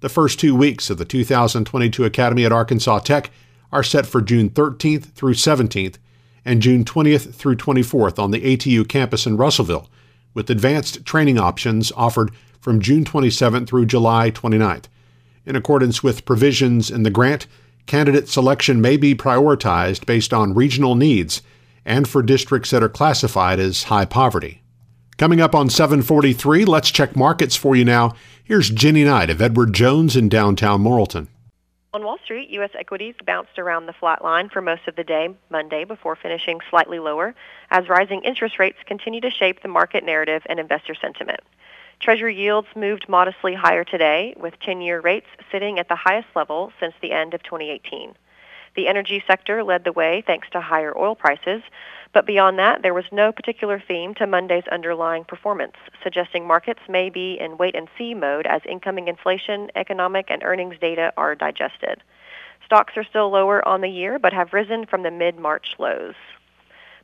The 0.00 0.08
first 0.08 0.40
two 0.40 0.54
weeks 0.54 0.90
of 0.90 0.98
the 0.98 1.04
2022 1.04 2.04
Academy 2.04 2.44
at 2.44 2.52
Arkansas 2.52 3.00
Tech 3.00 3.30
are 3.70 3.82
set 3.82 4.06
for 4.06 4.22
June 4.22 4.48
13th 4.48 5.12
through 5.12 5.34
17th 5.34 5.96
and 6.44 6.62
June 6.62 6.84
20th 6.84 7.34
through 7.34 7.56
24th 7.56 8.18
on 8.18 8.30
the 8.30 8.40
ATU 8.40 8.88
campus 8.88 9.26
in 9.26 9.36
Russellville, 9.36 9.90
with 10.32 10.48
advanced 10.48 11.04
training 11.04 11.38
options 11.38 11.92
offered 11.92 12.30
from 12.60 12.80
June 12.80 13.04
27th 13.04 13.68
through 13.68 13.84
July 13.84 14.30
29th. 14.30 14.84
In 15.44 15.56
accordance 15.56 16.02
with 16.02 16.24
provisions 16.24 16.90
in 16.90 17.02
the 17.02 17.10
grant, 17.10 17.46
candidate 17.86 18.28
selection 18.28 18.80
may 18.80 18.96
be 18.96 19.14
prioritized 19.14 20.06
based 20.06 20.32
on 20.32 20.54
regional 20.54 20.94
needs 20.94 21.42
and 21.84 22.08
for 22.08 22.22
districts 22.22 22.70
that 22.70 22.82
are 22.82 22.88
classified 22.88 23.58
as 23.58 23.84
high 23.84 24.04
poverty. 24.04 24.62
Coming 25.18 25.40
up 25.40 25.52
on 25.52 25.68
743, 25.68 26.64
let's 26.64 26.92
check 26.92 27.16
markets 27.16 27.56
for 27.56 27.74
you 27.74 27.84
now. 27.84 28.14
Here's 28.44 28.70
Jenny 28.70 29.02
Knight 29.02 29.30
of 29.30 29.42
Edward 29.42 29.72
Jones 29.72 30.14
in 30.14 30.28
downtown 30.28 30.80
Morrilton. 30.80 31.26
On 31.92 32.04
Wall 32.04 32.18
Street, 32.22 32.50
U.S. 32.50 32.70
equities 32.78 33.16
bounced 33.26 33.58
around 33.58 33.86
the 33.86 33.92
flat 33.92 34.22
line 34.22 34.48
for 34.48 34.62
most 34.62 34.86
of 34.86 34.94
the 34.94 35.02
day 35.02 35.34
Monday 35.50 35.82
before 35.82 36.14
finishing 36.14 36.60
slightly 36.70 37.00
lower 37.00 37.34
as 37.72 37.88
rising 37.88 38.22
interest 38.22 38.60
rates 38.60 38.78
continue 38.86 39.20
to 39.20 39.28
shape 39.28 39.60
the 39.60 39.66
market 39.66 40.04
narrative 40.04 40.42
and 40.46 40.60
investor 40.60 40.94
sentiment. 40.94 41.40
Treasury 41.98 42.36
yields 42.40 42.68
moved 42.76 43.08
modestly 43.08 43.54
higher 43.54 43.82
today, 43.82 44.34
with 44.36 44.54
10-year 44.60 45.00
rates 45.00 45.26
sitting 45.50 45.80
at 45.80 45.88
the 45.88 45.96
highest 45.96 46.28
level 46.36 46.72
since 46.78 46.94
the 47.02 47.10
end 47.10 47.34
of 47.34 47.42
2018. 47.42 48.14
The 48.76 48.86
energy 48.86 49.24
sector 49.26 49.64
led 49.64 49.82
the 49.82 49.92
way 49.92 50.22
thanks 50.24 50.48
to 50.50 50.60
higher 50.60 50.96
oil 50.96 51.16
prices, 51.16 51.62
but 52.12 52.26
beyond 52.26 52.58
that, 52.58 52.82
there 52.82 52.94
was 52.94 53.04
no 53.12 53.32
particular 53.32 53.82
theme 53.86 54.14
to 54.14 54.26
Monday's 54.26 54.66
underlying 54.72 55.24
performance, 55.24 55.76
suggesting 56.02 56.46
markets 56.46 56.80
may 56.88 57.10
be 57.10 57.38
in 57.38 57.58
wait-and-see 57.58 58.14
mode 58.14 58.46
as 58.46 58.62
incoming 58.68 59.08
inflation, 59.08 59.70
economic, 59.76 60.26
and 60.30 60.42
earnings 60.42 60.76
data 60.80 61.12
are 61.16 61.34
digested. 61.34 62.02
Stocks 62.64 62.96
are 62.96 63.04
still 63.04 63.30
lower 63.30 63.66
on 63.66 63.80
the 63.80 63.88
year, 63.88 64.18
but 64.18 64.32
have 64.32 64.52
risen 64.52 64.86
from 64.86 65.02
the 65.02 65.10
mid-March 65.10 65.74
lows. 65.78 66.14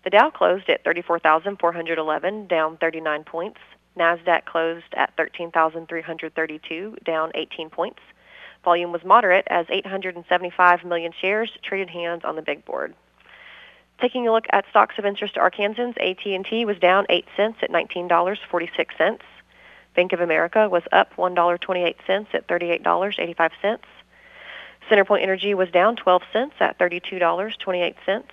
The 0.05 0.11
Dow 0.11 0.31
closed 0.31 0.69
at 0.69 0.85
34,411, 0.85 2.47
down 2.47 2.77
39 2.77 3.25
points. 3.25 3.61
NASDAQ 3.97 4.45
closed 4.45 4.93
at 4.95 5.17
13,332, 5.17 6.97
down 7.05 7.31
18 7.35 7.71
points. 7.71 8.01
Volume 8.65 8.93
was 8.93 9.05
moderate 9.05 9.47
as 9.49 9.67
875 9.69 10.85
million 10.85 11.13
shares 11.21 11.51
traded 11.63 11.91
hands 11.91 12.23
on 12.25 12.37
the 12.37 12.43
big 12.43 12.65
board. 12.65 12.95
Taking 14.01 14.27
a 14.29 14.33
look 14.33 14.47
at 14.51 14.67
stocks 14.71 14.99
of 14.99 15.07
interest 15.07 15.35
to 15.35 15.41
Arkansans, 15.41 15.97
AT&T 15.99 16.65
was 16.65 16.79
down 16.79 17.07
8 17.09 17.27
cents 17.37 17.59
at 17.63 17.71
$19.46. 17.71 19.21
Bank 19.95 20.13
of 20.13 20.21
America 20.21 20.69
was 20.69 20.83
up 20.93 21.15
$1.28 21.17 22.27
at 22.35 22.47
$38.85. 22.49 23.79
Centerpoint 24.91 25.23
Energy 25.23 25.55
was 25.55 25.71
down 25.71 25.97
12 25.97 26.23
cents 26.33 26.55
at 26.61 26.79
$32.28. 26.79 28.25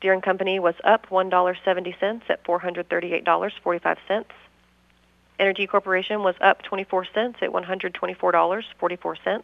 Deere 0.00 0.20
& 0.20 0.22
Company 0.22 0.60
was 0.60 0.74
up 0.84 1.08
$1.70 1.08 2.22
at 2.28 2.44
$438.45. 2.44 4.24
Entergy 5.40 5.68
Corporation 5.68 6.22
was 6.22 6.36
up 6.40 6.62
24 6.62 7.06
cents 7.06 7.38
at 7.42 7.50
$124.44. 7.50 9.42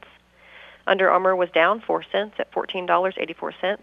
Under 0.87 1.11
Armour 1.11 1.35
was 1.35 1.51
down 1.51 1.81
4 1.81 2.05
cents 2.13 2.35
at 2.39 2.53
$14.84. 2.53 3.79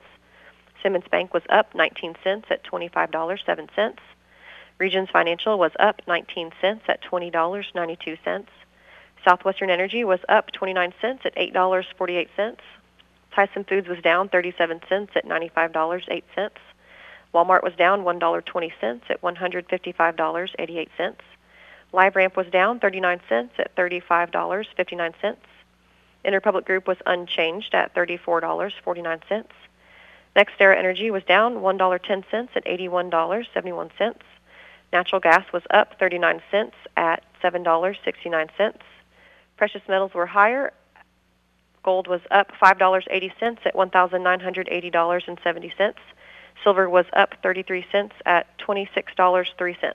Simmons 0.81 1.05
Bank 1.10 1.34
was 1.34 1.43
up 1.50 1.74
19 1.75 2.15
cents 2.24 2.48
at 2.50 2.63
$25.07. 2.63 3.98
Regions 4.77 5.10
Financial 5.10 5.57
was 5.57 5.72
up 5.79 6.01
19 6.07 6.51
cents 6.62 6.84
at 6.88 7.01
$20.92. 7.03 8.46
Southwestern 9.24 9.69
Energy 9.69 10.03
was 10.03 10.19
up 10.29 10.51
29 10.51 10.93
cents 11.01 11.22
at 11.25 11.36
$8.48. 11.36 12.57
Tyson 13.34 13.63
Foods 13.63 13.88
was 13.88 14.00
down 14.00 14.29
37 14.29 14.81
cents 14.88 15.12
at 15.15 15.25
$95.08. 15.25 16.50
Walmart 17.34 17.63
was 17.63 17.74
down 17.75 18.03
$1.20 18.03 19.01
at 19.10 19.22
$155.88. 19.22 21.15
LiveRamp 21.93 22.36
was 22.36 22.48
down 22.48 22.79
39 22.79 23.22
cents 23.29 23.53
at 23.57 23.75
$35.59. 23.75 25.36
Interpublic 26.25 26.65
Group 26.65 26.88
was 26.88 26.98
unchanged 27.05 27.74
at 27.74 27.93
$34.49. 27.93 29.46
NextEra 30.38 30.77
Energy 30.77 31.10
was 31.10 31.24
down 31.24 31.56
$1.10 31.56 32.48
at 32.56 32.65
$81.71. 32.65 34.13
Natural 34.94 35.20
gas 35.20 35.51
was 35.51 35.63
up 35.72 35.96
39 36.00 36.41
cents 36.51 36.75
at 36.96 37.24
$7.69. 37.44 38.74
Precious 39.58 39.82
metals 39.89 40.13
were 40.13 40.27
higher. 40.27 40.72
Gold 41.82 42.08
was 42.08 42.22
up 42.29 42.51
$5.80 42.62 43.58
at 43.65 43.74
$1,980.70. 43.74 45.94
Silver 46.63 46.89
was 46.89 47.06
up 47.13 47.34
33 47.41 47.86
cents 47.91 48.13
at 48.25 48.46
$26.03. 48.60 49.94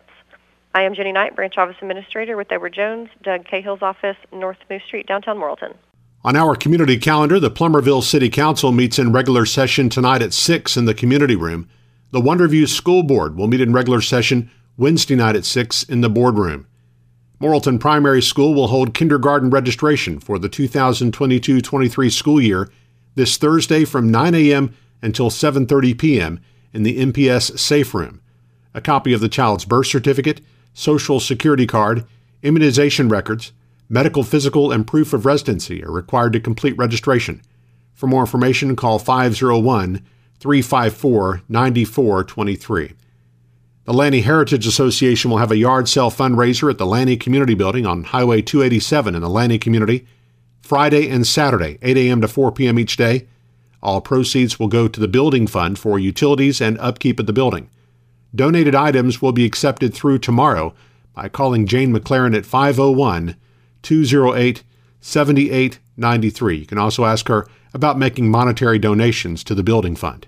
I 0.74 0.82
am 0.82 0.94
Jenny 0.94 1.12
Knight, 1.12 1.36
Branch 1.36 1.56
Office 1.56 1.76
Administrator 1.80 2.36
with 2.36 2.50
Edward 2.50 2.72
Jones, 2.72 3.10
Doug 3.22 3.44
Cahill's 3.44 3.82
office, 3.82 4.16
North 4.32 4.58
Moose 4.68 4.82
Street, 4.84 5.06
downtown 5.06 5.38
Morrilton. 5.38 5.76
On 6.24 6.36
our 6.36 6.54
community 6.54 6.98
calendar, 6.98 7.40
the 7.40 7.50
Plumerville 7.50 8.02
City 8.02 8.30
Council 8.30 8.70
meets 8.70 8.96
in 8.96 9.10
regular 9.10 9.44
session 9.44 9.88
tonight 9.88 10.22
at 10.22 10.32
6 10.32 10.76
in 10.76 10.84
the 10.84 10.94
community 10.94 11.34
room. 11.34 11.68
The 12.12 12.20
Wonderview 12.20 12.68
School 12.68 13.02
Board 13.02 13.36
will 13.36 13.48
meet 13.48 13.60
in 13.60 13.72
regular 13.72 14.00
session 14.00 14.48
Wednesday 14.76 15.16
night 15.16 15.34
at 15.34 15.44
6 15.44 15.82
in 15.82 16.00
the 16.00 16.08
boardroom. 16.08 16.68
Morrilton 17.40 17.80
Primary 17.80 18.22
School 18.22 18.54
will 18.54 18.68
hold 18.68 18.94
kindergarten 18.94 19.50
registration 19.50 20.20
for 20.20 20.38
the 20.38 20.48
2022-23 20.48 22.12
school 22.12 22.40
year 22.40 22.70
this 23.16 23.36
Thursday 23.36 23.84
from 23.84 24.08
9 24.08 24.32
a.m. 24.36 24.76
until 25.02 25.28
7:30 25.28 25.98
p.m. 25.98 26.40
in 26.72 26.84
the 26.84 26.98
MPS 26.98 27.58
Safe 27.58 27.92
Room. 27.92 28.20
A 28.74 28.80
copy 28.80 29.12
of 29.12 29.20
the 29.20 29.28
child's 29.28 29.64
birth 29.64 29.88
certificate, 29.88 30.40
social 30.72 31.18
security 31.18 31.66
card, 31.66 32.06
immunization 32.44 33.08
records, 33.08 33.50
medical, 33.92 34.24
physical, 34.24 34.72
and 34.72 34.86
proof 34.86 35.12
of 35.12 35.26
residency 35.26 35.84
are 35.84 35.92
required 35.92 36.32
to 36.32 36.40
complete 36.40 36.76
registration. 36.78 37.42
For 37.92 38.06
more 38.06 38.22
information, 38.22 38.74
call 38.74 38.98
501 38.98 40.02
354 40.40 41.42
9423. 41.46 42.92
The 43.84 43.92
Lanny 43.92 44.22
Heritage 44.22 44.66
Association 44.66 45.30
will 45.30 45.38
have 45.38 45.50
a 45.50 45.58
yard 45.58 45.90
sale 45.90 46.10
fundraiser 46.10 46.70
at 46.70 46.78
the 46.78 46.86
Lanny 46.86 47.18
Community 47.18 47.54
Building 47.54 47.84
on 47.84 48.04
Highway 48.04 48.40
287 48.40 49.14
in 49.14 49.20
the 49.20 49.28
Lanny 49.28 49.58
community 49.58 50.06
Friday 50.62 51.10
and 51.10 51.26
Saturday, 51.26 51.78
8 51.82 51.96
a.m. 51.98 52.20
to 52.22 52.28
4 52.28 52.50
p.m. 52.52 52.78
each 52.78 52.96
day. 52.96 53.28
All 53.82 54.00
proceeds 54.00 54.58
will 54.58 54.68
go 54.68 54.88
to 54.88 55.00
the 55.00 55.08
building 55.08 55.46
fund 55.46 55.78
for 55.78 55.98
utilities 55.98 56.62
and 56.62 56.78
upkeep 56.78 57.20
of 57.20 57.26
the 57.26 57.32
building. 57.32 57.68
Donated 58.34 58.74
items 58.74 59.20
will 59.20 59.32
be 59.32 59.44
accepted 59.44 59.92
through 59.92 60.20
tomorrow 60.20 60.72
by 61.12 61.28
calling 61.28 61.66
Jane 61.66 61.92
McLaren 61.92 62.34
at 62.34 62.46
501 62.46 63.36
208 63.82 64.62
7893. 65.00 66.56
You 66.56 66.66
can 66.66 66.78
also 66.78 67.04
ask 67.04 67.28
her 67.28 67.46
about 67.74 67.98
making 67.98 68.30
monetary 68.30 68.78
donations 68.78 69.42
to 69.44 69.54
the 69.54 69.62
building 69.62 69.96
fund. 69.96 70.26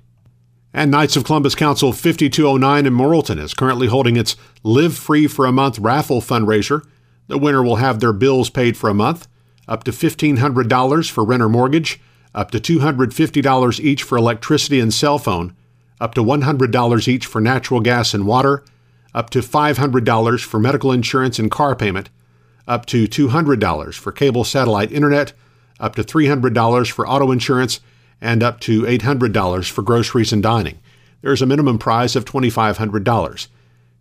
And 0.73 0.91
Knights 0.91 1.15
of 1.15 1.25
Columbus 1.25 1.55
Council 1.55 1.93
5209 1.93 2.87
in 2.87 2.93
Morrilton 2.93 3.39
is 3.39 3.55
currently 3.55 3.87
holding 3.87 4.17
its 4.17 4.35
Live 4.65 4.97
Free 4.97 5.29
for 5.29 5.47
a 5.47 5.53
Month 5.53 5.79
raffle 5.79 6.21
fundraiser. 6.21 6.85
The 7.29 7.39
winner 7.39 7.63
will 7.63 7.77
have 7.77 8.01
their 8.01 8.13
bills 8.13 8.51
paid 8.51 8.77
for 8.77 8.91
a 8.91 8.95
month, 8.95 9.29
up 9.69 9.85
to 9.85 9.93
$1,500 9.93 11.11
for 11.11 11.25
rent 11.25 11.43
or 11.43 11.49
mortgage, 11.49 12.01
up 12.35 12.51
to 12.51 12.59
$250 12.59 13.81
each 13.81 14.03
for 14.03 14.19
electricity 14.19 14.81
and 14.81 14.93
cell 14.93 15.19
phone, 15.19 15.55
up 16.01 16.15
to 16.15 16.25
$100 16.25 17.09
each 17.09 17.27
for 17.27 17.41
natural 17.41 17.81
gas 17.81 18.13
and 18.13 18.27
water, 18.27 18.65
up 19.15 19.31
to 19.31 19.39
$500 19.39 20.45
for 20.45 20.59
medical 20.59 20.91
insurance 20.91 21.39
and 21.39 21.53
car 21.53 21.77
payment, 21.77 22.11
up 22.67 22.87
to 22.87 23.07
$200 23.07 23.95
for 23.95 24.13
cable 24.13 24.45
satellite 24.45 24.93
internet, 24.93 25.33
up 25.81 25.95
to 25.97 26.03
$300 26.03 26.91
for 26.91 27.07
auto 27.07 27.31
insurance, 27.31 27.81
and 28.21 28.43
up 28.43 28.61
to 28.61 28.83
$800 28.83 29.71
for 29.71 29.83
groceries 29.83 30.33
and 30.33 30.43
dining. 30.43 30.79
There 31.21 31.33
is 31.33 31.43
a 31.43 31.47
minimum 31.47 31.79
prize 31.79 32.17
of 32.17 32.25
$2,500. 32.25 33.49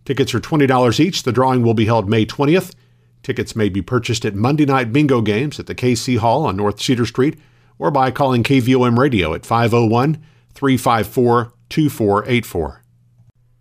Tickets 0.05 0.34
are 0.34 0.39
$20 0.39 1.00
each. 1.00 1.24
The 1.24 1.32
drawing 1.32 1.63
will 1.63 1.74
be 1.74 1.86
held 1.86 2.10
May 2.10 2.25
20th. 2.25 2.74
Tickets 3.22 3.55
may 3.55 3.70
be 3.70 3.82
purchased 3.82 4.25
at 4.25 4.36
Monday 4.36 4.65
night 4.65 4.91
bingo 4.91 5.22
games 5.22 5.60
at 5.60 5.67
the 5.67 5.75
KC 5.75 6.17
Hall 6.17 6.46
on 6.46 6.58
North 6.58 6.82
Cedar 6.82 7.05
Street 7.05 7.39
or 7.79 7.89
by 7.91 8.12
calling 8.12 8.43
KVOM 8.43 8.98
Radio 8.98 9.34
at 9.34 9.46
501 9.46 10.22
354 10.53 11.53
2484. 11.70 12.83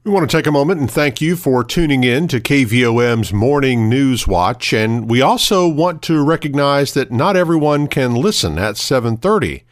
We 0.05 0.11
want 0.11 0.29
to 0.29 0.37
take 0.37 0.49
a 0.49 0.51
moment 0.51 0.81
and 0.81 0.91
thank 0.91 1.21
you 1.21 1.37
for 1.37 1.63
tuning 1.63 2.03
in 2.03 2.27
to 2.27 2.41
KVOM's 2.41 3.33
Morning 3.33 3.89
News 3.89 4.27
Watch 4.27 4.73
and 4.73 5.09
we 5.09 5.23
also 5.23 5.69
want 5.69 6.03
to 6.03 6.25
recognize 6.25 6.93
that 6.95 7.13
not 7.13 7.37
everyone 7.37 7.87
can 7.87 8.17
listen 8.17 8.59
at 8.59 8.75
7:30. 8.75 9.63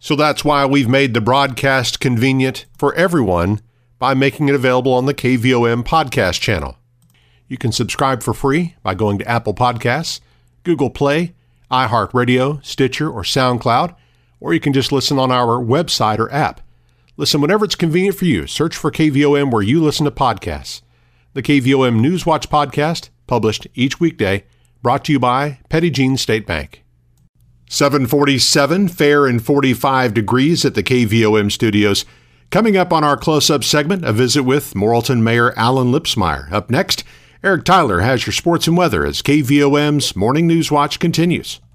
So 0.00 0.16
that's 0.16 0.44
why 0.44 0.66
we've 0.66 0.88
made 0.88 1.14
the 1.14 1.20
broadcast 1.20 2.00
convenient 2.00 2.64
for 2.76 2.92
everyone 2.96 3.60
by 4.00 4.14
making 4.14 4.48
it 4.48 4.56
available 4.56 4.94
on 4.94 5.06
the 5.06 5.14
KVOM 5.14 5.84
podcast 5.84 6.40
channel. 6.40 6.76
You 7.46 7.56
can 7.56 7.70
subscribe 7.70 8.24
for 8.24 8.34
free 8.34 8.74
by 8.82 8.94
going 8.94 9.18
to 9.18 9.28
Apple 9.28 9.54
Podcasts, 9.54 10.18
Google 10.64 10.90
Play, 10.90 11.34
iHeartRadio, 11.70 12.64
Stitcher, 12.64 13.08
or 13.08 13.22
SoundCloud, 13.22 13.94
or 14.40 14.52
you 14.52 14.58
can 14.58 14.72
just 14.72 14.90
listen 14.90 15.20
on 15.20 15.30
our 15.30 15.62
website 15.62 16.18
or 16.18 16.32
app. 16.32 16.62
Listen 17.18 17.40
whenever 17.40 17.64
it's 17.64 17.74
convenient 17.74 18.16
for 18.16 18.26
you. 18.26 18.46
Search 18.46 18.76
for 18.76 18.92
KVOM 18.92 19.50
where 19.50 19.60
you 19.60 19.82
listen 19.82 20.04
to 20.04 20.10
podcasts. 20.12 20.82
The 21.34 21.42
KVOM 21.42 21.98
Newswatch 22.00 22.46
podcast, 22.46 23.08
published 23.26 23.66
each 23.74 23.98
weekday, 23.98 24.44
brought 24.82 25.04
to 25.06 25.12
you 25.12 25.18
by 25.18 25.58
Petit 25.68 25.90
Jean 25.90 26.16
State 26.16 26.46
Bank. 26.46 26.84
747, 27.68 28.86
fair 28.86 29.26
and 29.26 29.44
45 29.44 30.14
degrees 30.14 30.64
at 30.64 30.76
the 30.76 30.82
KVOM 30.84 31.50
studios. 31.50 32.04
Coming 32.50 32.76
up 32.76 32.92
on 32.92 33.02
our 33.02 33.16
close 33.16 33.50
up 33.50 33.64
segment, 33.64 34.04
a 34.04 34.12
visit 34.12 34.44
with 34.44 34.74
Morrilton 34.74 35.20
Mayor 35.20 35.52
Alan 35.58 35.90
Lipsmeyer. 35.90 36.50
Up 36.52 36.70
next, 36.70 37.02
Eric 37.42 37.64
Tyler 37.64 37.98
has 37.98 38.26
your 38.26 38.32
sports 38.32 38.68
and 38.68 38.76
weather 38.76 39.04
as 39.04 39.22
KVOM's 39.22 40.14
Morning 40.14 40.46
News 40.46 40.70
Watch 40.70 41.00
continues. 41.00 41.58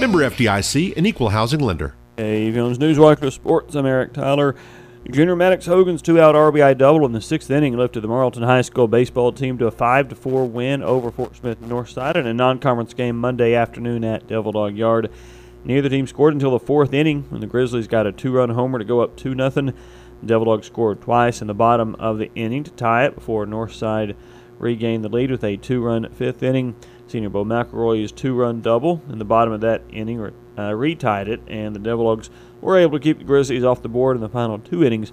Member 0.00 0.18
FDIC, 0.18 0.96
an 0.96 1.06
equal 1.06 1.30
housing 1.30 1.60
lender. 1.60 1.94
Hey, 2.16 2.52
Jones 2.52 2.78
with 2.78 3.32
Sports. 3.32 3.74
I'm 3.74 3.86
Eric 3.86 4.12
Tyler. 4.12 4.54
Junior 5.10 5.36
Maddox 5.36 5.66
Hogan's 5.66 6.00
two-out 6.00 6.34
RBI 6.34 6.78
double 6.78 7.04
in 7.04 7.12
the 7.12 7.20
sixth 7.20 7.50
inning 7.50 7.76
lifted 7.76 8.00
the 8.00 8.08
Morrilton 8.08 8.44
High 8.44 8.62
School 8.62 8.88
baseball 8.88 9.32
team 9.32 9.58
to 9.58 9.66
a 9.66 9.70
five-to-four 9.70 10.46
win 10.46 10.82
over 10.82 11.10
Fort 11.10 11.36
Smith 11.36 11.60
Northside 11.60 12.16
in 12.16 12.26
a 12.26 12.32
non-conference 12.32 12.94
game 12.94 13.18
Monday 13.18 13.54
afternoon 13.54 14.02
at 14.04 14.26
Devil 14.26 14.52
Dog 14.52 14.76
Yard. 14.76 15.10
Neither 15.64 15.88
team 15.88 16.06
scored 16.06 16.34
until 16.34 16.52
the 16.52 16.58
fourth 16.58 16.94
inning 16.94 17.24
when 17.30 17.40
the 17.40 17.46
Grizzlies 17.46 17.86
got 17.86 18.06
a 18.06 18.12
two-run 18.12 18.50
homer 18.50 18.78
to 18.78 18.84
go 18.84 19.00
up 19.00 19.16
two 19.16 19.34
nothing. 19.34 19.74
Devil 20.24 20.46
Dogs 20.46 20.66
scored 20.66 21.00
twice 21.00 21.40
in 21.40 21.46
the 21.46 21.54
bottom 21.54 21.94
of 21.96 22.18
the 22.18 22.30
inning 22.34 22.64
to 22.64 22.70
tie 22.70 23.04
it 23.04 23.14
before 23.14 23.46
Northside 23.46 24.14
regained 24.58 25.04
the 25.04 25.08
lead 25.08 25.30
with 25.30 25.44
a 25.44 25.56
two-run 25.56 26.10
fifth 26.12 26.42
inning. 26.42 26.76
Senior 27.14 27.30
Bo 27.30 27.44
McElroy's 27.44 28.10
two-run 28.10 28.60
double 28.60 29.00
in 29.08 29.20
the 29.20 29.24
bottom 29.24 29.54
of 29.54 29.60
that 29.60 29.82
inning 29.88 30.20
uh, 30.20 30.32
retied 30.72 31.28
it, 31.28 31.40
and 31.46 31.72
the 31.72 31.78
Devil 31.78 32.06
Dogs 32.06 32.28
were 32.60 32.76
able 32.76 32.98
to 32.98 33.02
keep 33.04 33.18
the 33.18 33.24
Grizzlies 33.24 33.62
off 33.62 33.82
the 33.82 33.88
board 33.88 34.16
in 34.16 34.20
the 34.20 34.28
final 34.28 34.58
two 34.58 34.82
innings 34.82 35.12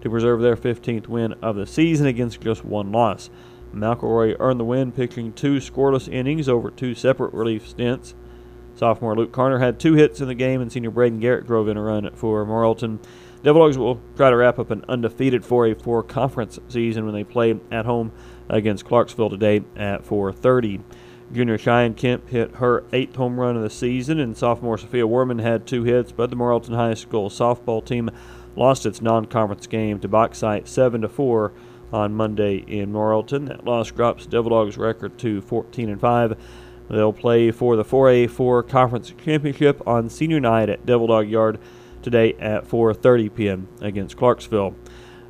to 0.00 0.10
preserve 0.10 0.40
their 0.40 0.56
15th 0.56 1.06
win 1.06 1.34
of 1.34 1.54
the 1.54 1.64
season 1.64 2.08
against 2.08 2.40
just 2.40 2.64
one 2.64 2.90
loss. 2.90 3.30
McElroy 3.72 4.34
earned 4.40 4.58
the 4.58 4.64
win, 4.64 4.90
pitching 4.90 5.32
two 5.32 5.58
scoreless 5.58 6.12
innings 6.12 6.48
over 6.48 6.68
two 6.68 6.96
separate 6.96 7.32
relief 7.32 7.68
stints. 7.68 8.16
Sophomore 8.74 9.14
Luke 9.14 9.30
Carner 9.30 9.60
had 9.60 9.78
two 9.78 9.94
hits 9.94 10.20
in 10.20 10.26
the 10.26 10.34
game, 10.34 10.60
and 10.60 10.72
senior 10.72 10.90
Braden 10.90 11.20
Garrett 11.20 11.46
drove 11.46 11.68
in 11.68 11.76
a 11.76 11.80
run 11.80 12.10
for 12.16 12.44
Morrilton. 12.44 12.98
Devil 13.44 13.62
Dogs 13.62 13.78
will 13.78 14.00
try 14.16 14.30
to 14.30 14.36
wrap 14.36 14.58
up 14.58 14.72
an 14.72 14.84
undefeated 14.88 15.44
4A 15.44 15.80
4 15.80 16.02
conference 16.02 16.58
season 16.68 17.04
when 17.04 17.14
they 17.14 17.22
play 17.22 17.56
at 17.70 17.84
home 17.84 18.10
against 18.48 18.84
Clarksville 18.84 19.30
today 19.30 19.62
at 19.76 20.04
4:30. 20.04 20.80
Junior 21.32 21.58
Cheyenne 21.58 21.94
Kemp 21.94 22.28
hit 22.28 22.56
her 22.56 22.84
eighth 22.92 23.16
home 23.16 23.40
run 23.40 23.56
of 23.56 23.62
the 23.62 23.70
season, 23.70 24.20
and 24.20 24.36
sophomore 24.36 24.78
Sophia 24.78 25.06
Warman 25.06 25.40
had 25.40 25.66
two 25.66 25.82
hits, 25.82 26.12
but 26.12 26.30
the 26.30 26.36
Morrilton 26.36 26.76
High 26.76 26.94
School 26.94 27.28
softball 27.28 27.84
team 27.84 28.10
lost 28.54 28.86
its 28.86 29.02
non-conference 29.02 29.66
game 29.66 29.98
to 30.00 30.08
Bauxite 30.08 30.68
7 30.68 31.02
to 31.02 31.08
4 31.08 31.52
on 31.92 32.14
Monday 32.14 32.56
in 32.66 32.92
Morrilton. 32.92 33.48
That 33.48 33.64
loss 33.64 33.90
drops 33.90 34.26
Devil 34.26 34.50
Dogs' 34.50 34.78
record 34.78 35.18
to 35.18 35.40
14 35.42 35.90
and 35.90 36.00
5. 36.00 36.36
They'll 36.88 37.12
play 37.12 37.50
for 37.50 37.76
the 37.76 37.84
4A4 37.84 38.68
Conference 38.68 39.12
Championship 39.22 39.86
on 39.86 40.08
senior 40.08 40.40
night 40.40 40.68
at 40.68 40.86
Devil 40.86 41.08
Dog 41.08 41.28
Yard 41.28 41.58
today 42.02 42.34
at 42.34 42.68
4:30 42.68 43.34
p.m. 43.34 43.68
against 43.80 44.16
Clarksville. 44.16 44.76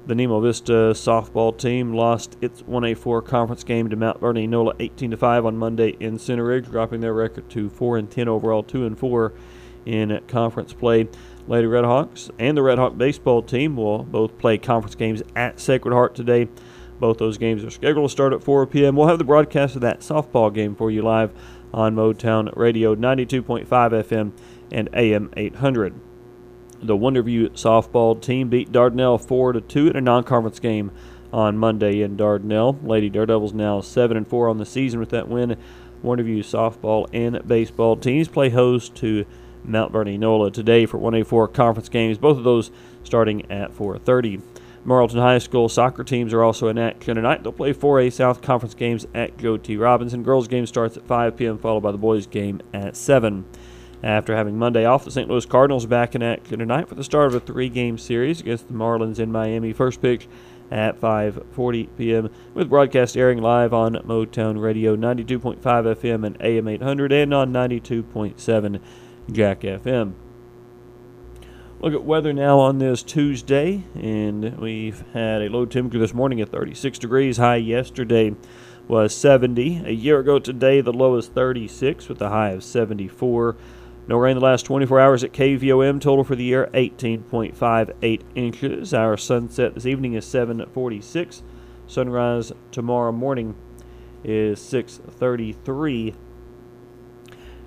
The 0.06 0.14
Nemo 0.14 0.38
Vista 0.38 0.92
softball 0.92 1.58
team 1.58 1.92
lost 1.92 2.36
its 2.40 2.62
1A4 2.62 3.26
conference 3.26 3.64
game 3.64 3.90
to 3.90 3.96
Mount 3.96 4.20
Vernon 4.20 4.48
Enola 4.48 4.76
18 4.78 5.10
to 5.10 5.16
5 5.16 5.46
on 5.46 5.56
Monday 5.56 5.96
in 5.98 6.16
Center 6.16 6.44
Ridge, 6.44 6.66
dropping 6.66 7.00
their 7.00 7.12
record 7.12 7.50
to 7.50 7.68
4 7.68 7.98
and 7.98 8.08
10 8.08 8.28
overall, 8.28 8.62
2 8.62 8.86
and 8.86 8.96
4 8.96 9.32
in 9.84 10.20
conference 10.28 10.72
play. 10.72 11.08
Lady 11.48 11.66
Redhawks 11.66 12.30
and 12.38 12.56
the 12.56 12.62
Redhawk 12.62 12.96
baseball 12.96 13.42
team 13.42 13.76
will 13.76 14.04
both 14.04 14.38
play 14.38 14.58
conference 14.58 14.94
games 14.94 15.24
at 15.34 15.58
Sacred 15.58 15.92
Heart 15.92 16.14
today. 16.14 16.46
Both 17.00 17.18
those 17.18 17.36
games 17.36 17.64
are 17.64 17.70
scheduled 17.70 18.08
to 18.08 18.12
start 18.12 18.32
at 18.32 18.44
4 18.44 18.64
p.m. 18.68 18.94
We'll 18.94 19.08
have 19.08 19.18
the 19.18 19.24
broadcast 19.24 19.74
of 19.74 19.80
that 19.80 20.00
softball 20.00 20.54
game 20.54 20.76
for 20.76 20.88
you 20.88 21.02
live 21.02 21.32
on 21.74 21.96
Motown 21.96 22.56
Radio 22.56 22.94
92.5 22.94 23.66
FM 23.66 24.30
and 24.70 24.88
AM 24.94 25.30
800. 25.36 26.00
The 26.82 26.96
Wonderview 26.96 27.52
softball 27.52 28.20
team 28.20 28.48
beat 28.50 28.70
Dardanelle 28.70 29.24
4 29.24 29.54
to 29.54 29.60
2 29.60 29.88
in 29.88 29.96
a 29.96 30.00
non-conference 30.00 30.60
game 30.60 30.92
on 31.32 31.56
Monday 31.56 32.02
in 32.02 32.16
Dardanelle. 32.16 32.86
Lady 32.86 33.08
Daredevils 33.08 33.54
now 33.54 33.80
7 33.80 34.16
and 34.16 34.28
4 34.28 34.48
on 34.48 34.58
the 34.58 34.66
season 34.66 35.00
with 35.00 35.08
that 35.10 35.28
win. 35.28 35.56
Wonderview 36.04 36.40
softball 36.40 37.08
and 37.12 37.46
baseball 37.48 37.96
teams 37.96 38.28
play 38.28 38.50
host 38.50 38.94
to 38.96 39.24
Mount 39.64 39.90
Vernon 39.90 40.20
Enola 40.20 40.52
today 40.52 40.86
for 40.86 40.98
1A4 40.98 41.52
conference 41.52 41.88
games. 41.88 42.18
Both 42.18 42.36
of 42.38 42.44
those 42.44 42.70
starting 43.02 43.50
at 43.50 43.72
4:30. 43.72 44.42
Morrilton 44.86 45.20
High 45.20 45.38
School 45.38 45.68
soccer 45.68 46.04
teams 46.04 46.32
are 46.32 46.44
also 46.44 46.68
in 46.68 46.78
action 46.78 47.16
tonight. 47.16 47.42
They'll 47.42 47.52
play 47.52 47.72
4A 47.72 48.12
South 48.12 48.40
Conference 48.40 48.74
games 48.74 49.04
at 49.14 49.36
Joe 49.36 49.56
T. 49.56 49.76
Robinson. 49.76 50.22
Girls 50.22 50.46
game 50.46 50.66
starts 50.66 50.96
at 50.96 51.06
5 51.06 51.36
p.m. 51.36 51.58
followed 51.58 51.80
by 51.80 51.90
the 51.90 51.98
boys 51.98 52.26
game 52.26 52.60
at 52.72 52.96
7. 52.96 53.44
After 54.06 54.36
having 54.36 54.56
Monday 54.56 54.84
off, 54.84 55.04
the 55.04 55.10
St. 55.10 55.28
Louis 55.28 55.44
Cardinals 55.46 55.84
back 55.84 56.14
in 56.14 56.22
action 56.22 56.60
tonight 56.60 56.88
for 56.88 56.94
the 56.94 57.02
start 57.02 57.26
of 57.26 57.34
a 57.34 57.40
three-game 57.40 57.98
series 57.98 58.38
against 58.38 58.68
the 58.68 58.72
Marlins 58.72 59.18
in 59.18 59.32
Miami. 59.32 59.72
First 59.72 60.00
pitch 60.00 60.28
at 60.70 61.00
5:40 61.00 61.88
p.m. 61.98 62.30
with 62.54 62.68
broadcast 62.68 63.16
airing 63.16 63.42
live 63.42 63.74
on 63.74 63.94
Motown 63.94 64.62
Radio 64.62 64.94
92.5 64.94 65.60
FM 65.60 66.24
and 66.24 66.36
AM 66.40 66.68
800 66.68 67.12
and 67.12 67.34
on 67.34 67.52
92.7 67.52 68.80
Jack 69.32 69.62
FM. 69.62 70.12
Look 71.80 71.92
at 71.92 72.04
weather 72.04 72.32
now 72.32 72.60
on 72.60 72.78
this 72.78 73.02
Tuesday, 73.02 73.82
and 73.96 74.56
we've 74.58 75.02
had 75.14 75.42
a 75.42 75.48
low 75.48 75.66
temperature 75.66 75.98
this 75.98 76.14
morning 76.14 76.40
at 76.40 76.50
36 76.50 77.00
degrees. 77.00 77.38
High 77.38 77.56
yesterday 77.56 78.36
was 78.86 79.12
70. 79.16 79.82
A 79.84 79.90
year 79.90 80.20
ago 80.20 80.38
today, 80.38 80.80
the 80.80 80.92
low 80.92 81.16
is 81.16 81.26
36 81.26 82.08
with 82.08 82.22
a 82.22 82.28
high 82.28 82.50
of 82.50 82.62
74. 82.62 83.56
No 84.08 84.18
rain 84.18 84.36
the 84.36 84.44
last 84.44 84.62
24 84.62 85.00
hours 85.00 85.24
at 85.24 85.32
KVOM. 85.32 86.00
Total 86.00 86.22
for 86.22 86.36
the 86.36 86.44
year 86.44 86.70
18.58 86.74 88.20
inches. 88.36 88.94
Our 88.94 89.16
sunset 89.16 89.74
this 89.74 89.86
evening 89.86 90.14
is 90.14 90.24
7:46. 90.24 91.42
Sunrise 91.88 92.52
tomorrow 92.70 93.10
morning 93.10 93.56
is 94.22 94.60
6:33. 94.60 96.14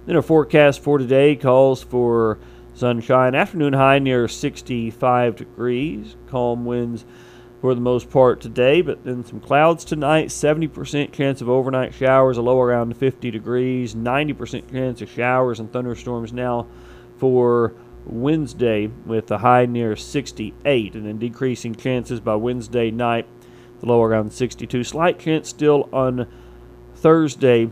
Then 0.06 0.16
a 0.16 0.22
forecast 0.22 0.82
for 0.82 0.98
today 0.98 1.36
calls 1.36 1.84
for 1.84 2.40
sunshine. 2.74 3.36
Afternoon 3.36 3.74
high 3.74 4.00
near 4.00 4.30
65 4.30 5.36
degrees. 5.36 6.16
Calm 6.28 6.64
winds 6.66 7.06
for 7.62 7.76
the 7.76 7.82
most 7.82 8.10
part 8.10 8.40
today, 8.40 8.82
but 8.82 9.04
then 9.04 9.26
some 9.26 9.40
clouds 9.40 9.84
tonight. 9.84 10.28
70% 10.28 11.12
chance 11.12 11.42
of 11.42 11.50
overnight 11.50 11.94
showers, 11.94 12.38
a 12.38 12.42
low 12.42 12.60
around 12.60 12.96
50 12.96 13.32
degrees. 13.32 13.96
90% 13.96 14.72
chance 14.72 15.02
of 15.02 15.10
showers 15.10 15.60
and 15.60 15.72
thunderstorms 15.72 16.32
now 16.32 16.68
for 17.18 17.74
Wednesday 18.06 18.88
with 19.06 19.30
a 19.32 19.40
high 19.40 19.66
near 19.66 19.96
68, 19.96 20.96
and 20.96 21.06
then 21.06 21.18
decreasing 21.18 21.76
chances 21.76 22.20
by 22.20 22.36
Wednesday 22.36 22.92
night, 22.92 23.28
the 23.82 23.88
low 23.88 24.02
around 24.02 24.32
62. 24.32 24.84
Slight 24.84 25.20
chance 25.20 25.50
still 25.50 25.90
on 25.92 26.28
Thursday, 26.96 27.70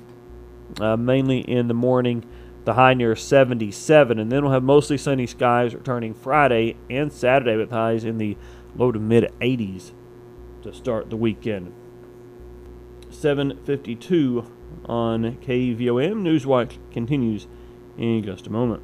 uh, 0.82 0.98
mainly 0.98 1.40
in 1.40 1.68
the 1.68 1.74
morning. 1.74 2.26
The 2.66 2.74
high 2.74 2.96
near 2.96 3.16
77, 3.16 4.20
and 4.20 4.30
then 4.30 4.44
we'll 4.44 4.52
have 4.52 4.62
mostly 4.62 4.98
sunny 4.98 5.26
skies 5.26 5.74
returning 5.74 6.14
Friday 6.14 6.76
and 6.90 7.14
Saturday 7.14 7.56
with 7.56 7.70
highs 7.70 8.04
in 8.04 8.18
the 8.18 8.36
low 8.78 8.92
to 8.92 9.00
mid 9.00 9.32
80s 9.42 9.92
to 10.64 10.74
start 10.74 11.10
the 11.10 11.18
weekend. 11.18 11.74
7:52 13.10 14.46
on 14.86 15.38
KVOM 15.38 16.22
Newswatch 16.22 16.78
continues 16.92 17.48
in 17.98 18.24
just 18.24 18.48
a 18.48 18.52
moment. 18.52 18.84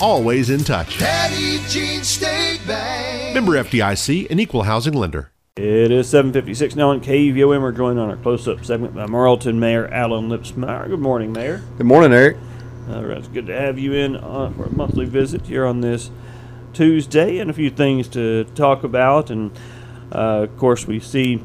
always 0.00 0.50
in 0.50 0.64
touch. 0.64 0.98
Petit 0.98 1.60
Jean 1.68 2.02
State 2.02 2.60
Bank. 2.66 3.34
Member 3.34 3.52
FDIC, 3.52 4.30
an 4.30 4.38
equal 4.38 4.62
housing 4.62 4.94
lender. 4.94 5.30
It 5.56 5.92
is 5.92 6.08
7:56 6.08 6.74
now 6.74 6.90
on 6.90 7.00
KVOM. 7.00 7.62
We're 7.62 7.70
joined 7.70 7.98
on 7.98 8.10
our 8.10 8.16
close-up 8.16 8.64
segment 8.64 8.94
by 8.94 9.06
Morrilton 9.06 9.54
Mayor 9.56 9.86
Alan 9.88 10.28
Lipsmeyer. 10.28 10.88
Good 10.88 10.98
morning, 10.98 11.32
Mayor. 11.32 11.62
Good 11.76 11.86
morning, 11.86 12.12
Eric. 12.12 12.36
Uh, 12.90 13.08
it's 13.10 13.28
good 13.28 13.46
to 13.46 13.58
have 13.58 13.78
you 13.78 13.92
in 13.92 14.16
uh, 14.16 14.50
for 14.56 14.64
a 14.64 14.70
monthly 14.70 15.06
visit 15.06 15.46
here 15.46 15.64
on 15.64 15.80
this 15.80 16.10
Tuesday, 16.72 17.38
and 17.38 17.48
a 17.50 17.52
few 17.52 17.70
things 17.70 18.08
to 18.08 18.44
talk 18.56 18.82
about. 18.82 19.30
And 19.30 19.52
uh, 20.12 20.42
of 20.42 20.56
course, 20.58 20.86
we 20.86 20.98
see 20.98 21.42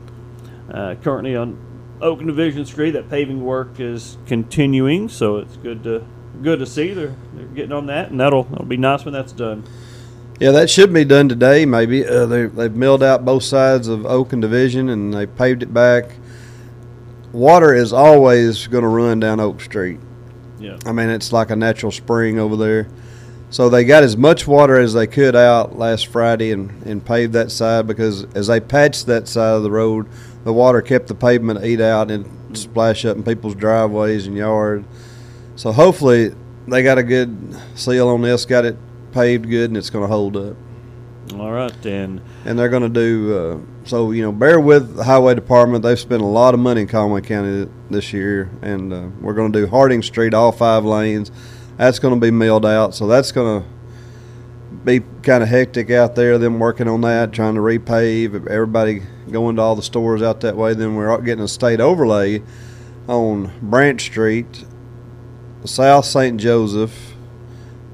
uh, 0.73 0.95
currently 1.03 1.35
on 1.35 1.57
Oak 2.01 2.19
and 2.19 2.27
Division 2.27 2.65
Street 2.65 2.91
that 2.91 3.09
paving 3.09 3.43
work 3.43 3.79
is 3.79 4.17
continuing, 4.25 5.07
so 5.07 5.38
it's 5.38 5.55
good 5.57 5.83
to 5.83 6.03
good 6.41 6.60
to 6.60 6.65
see 6.65 6.93
they're, 6.93 7.15
they're 7.34 7.45
getting 7.47 7.71
on 7.71 7.88
that, 7.88 8.12
and 8.12 8.19
that'll 8.19 8.43
that'll 8.43 8.65
be 8.65 8.78
nice 8.78 9.06
when 9.06 9.13
that's 9.13 9.32
done. 9.32 9.63
Yeah, 10.39 10.52
that 10.52 10.69
should 10.69 10.93
be 10.93 11.04
done 11.04 11.28
today. 11.28 11.65
Maybe 11.65 12.06
uh, 12.06 12.25
they 12.25 12.45
they've 12.45 12.73
milled 12.73 13.04
out 13.04 13.25
both 13.25 13.43
sides 13.43 13.88
of 13.88 14.06
Oak 14.06 14.34
and 14.34 14.41
Division, 14.41 14.89
and 14.89 15.13
they 15.13 15.25
paved 15.25 15.63
it 15.63 15.73
back. 15.73 16.15
Water 17.32 17.73
is 17.73 17.93
always 17.93 18.67
going 18.67 18.84
to 18.84 18.88
run 18.88 19.19
down 19.19 19.39
Oak 19.39 19.62
Street. 19.62 19.99
Yeah. 20.60 20.78
I 20.86 20.91
mean, 20.91 21.10
it's 21.10 21.32
like 21.32 21.52
a 21.52 21.56
natural 21.56 21.91
spring 21.91 22.39
over 22.39 22.56
there. 22.56 22.88
So 23.52 23.67
they 23.67 23.84
got 23.84 24.04
as 24.04 24.15
much 24.15 24.47
water 24.47 24.78
as 24.78 24.93
they 24.93 25.08
could 25.08 25.36
out 25.36 25.78
last 25.78 26.08
Friday 26.08 26.52
and, 26.52 26.84
and 26.84 27.04
paved 27.04 27.34
that 27.34 27.52
side 27.52 27.88
because 27.88 28.25
as 28.36 28.47
they 28.47 28.60
patched 28.60 29.08
that 29.08 29.28
side 29.28 29.56
of 29.56 29.63
the 29.63 29.71
road, 29.71 30.08
the 30.43 30.54
water 30.54 30.82
kept 30.82 31.08
the 31.08 31.15
pavement 31.15 31.63
eat 31.63 31.82
out 31.82 32.12
and 32.12 32.58
splash 32.58 33.06
up 33.06 33.17
in 33.17 33.23
people's 33.23 33.56
driveways 33.56 34.28
and 34.28 34.38
yard. 34.38 34.86
So 35.59 35.73
hopefully 35.73 36.33
they 36.69 36.83
got 36.83 36.97
a 36.97 37.03
good 37.03 37.53
seal 37.75 38.07
on 38.07 38.21
this, 38.21 38.45
got 38.45 38.63
it 38.63 38.77
paved 39.11 39.49
good, 39.49 39.69
and 39.69 39.75
it's 39.75 39.89
going 39.89 40.05
to 40.05 40.07
hold 40.07 40.37
up. 40.37 40.55
All 41.33 41.51
right, 41.51 41.73
then. 41.81 42.21
And 42.45 42.57
they're 42.57 42.69
going 42.69 42.83
to 42.83 42.87
do 42.87 43.37
uh, 43.37 43.85
so. 43.85 44.11
You 44.11 44.21
know, 44.21 44.31
bear 44.31 44.61
with 44.61 44.95
the 44.95 45.03
highway 45.03 45.35
department. 45.35 45.83
They've 45.83 45.99
spent 45.99 46.21
a 46.21 46.25
lot 46.25 46.53
of 46.53 46.61
money 46.61 46.83
in 46.83 46.87
Conway 46.87 47.19
County 47.19 47.69
this 47.89 48.13
year, 48.13 48.49
and 48.61 48.93
uh, 48.93 49.09
we're 49.19 49.33
going 49.33 49.51
to 49.51 49.59
do 49.59 49.67
Harding 49.67 50.01
Street 50.01 50.33
all 50.33 50.53
five 50.53 50.85
lanes. 50.85 51.29
That's 51.75 51.99
going 51.99 52.13
to 52.13 52.21
be 52.21 52.31
milled 52.31 52.65
out, 52.65 52.95
so 52.95 53.05
that's 53.07 53.33
going 53.33 53.61
to 53.61 53.67
be 54.85 55.01
kind 55.23 55.43
of 55.43 55.49
hectic 55.49 55.91
out 55.91 56.15
there. 56.15 56.37
Them 56.37 56.57
working 56.59 56.87
on 56.87 57.01
that, 57.01 57.33
trying 57.33 57.55
to 57.55 57.61
repave. 57.61 58.47
Everybody 58.47 59.01
going 59.29 59.57
to 59.57 59.61
all 59.61 59.75
the 59.75 59.83
stores 59.83 60.21
out 60.21 60.39
that 60.39 60.55
way. 60.55 60.73
Then 60.73 60.95
we're 60.95 61.19
getting 61.19 61.43
a 61.43 61.49
state 61.49 61.81
overlay 61.81 62.43
on 63.09 63.51
Branch 63.61 64.01
Street, 64.01 64.63
South 65.65 66.05
St. 66.05 66.39
Joseph, 66.39 67.13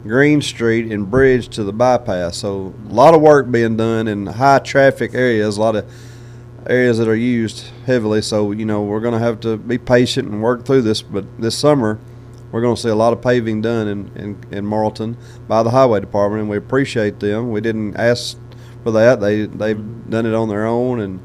Green 0.04 0.42
Street 0.42 0.92
and 0.92 1.10
bridge 1.10 1.50
to 1.50 1.64
the 1.64 1.74
bypass. 1.74 2.38
So 2.38 2.74
a 2.88 2.94
lot 2.94 3.16
of 3.16 3.22
work 3.22 3.50
being 3.50 3.76
done 3.76 4.08
in 4.08 4.28
high 4.28 4.60
traffic 4.60 5.16
areas, 5.16 5.58
a 5.58 5.62
lot 5.62 5.76
of 5.76 5.92
areas 6.68 6.98
that 7.00 7.08
are 7.08 7.16
used 7.16 7.72
heavily. 7.86 8.22
So 8.22 8.52
you 8.52 8.66
know 8.66 8.84
we're 8.84 9.00
going 9.00 9.14
to 9.14 9.20
have 9.20 9.40
to 9.42 9.58
be 9.58 9.78
patient 9.78 10.28
and 10.30 10.42
work 10.44 10.66
through 10.66 10.84
this. 10.84 11.02
But 11.02 11.26
this 11.42 11.58
summer, 11.58 12.00
we're 12.52 12.62
going 12.62 12.76
to 12.76 12.82
see 12.82 12.90
a 12.90 12.96
lot 12.96 13.14
of 13.14 13.22
paving 13.22 13.62
done 13.62 13.88
in 13.88 14.12
in, 14.16 14.58
in 14.58 14.66
Morrilton 14.66 15.16
by 15.48 15.64
the 15.64 15.72
highway 15.72 16.00
department, 16.00 16.42
and 16.42 16.50
we 16.50 16.58
appreciate 16.58 17.20
them. 17.20 17.52
We 17.52 17.62
didn't 17.62 17.96
ask 17.98 18.38
for 18.84 18.92
that; 18.92 19.20
they 19.22 19.48
they've 19.48 20.10
done 20.10 20.28
it 20.28 20.36
on 20.36 20.50
their 20.50 20.68
own, 20.68 21.00
and 21.00 21.20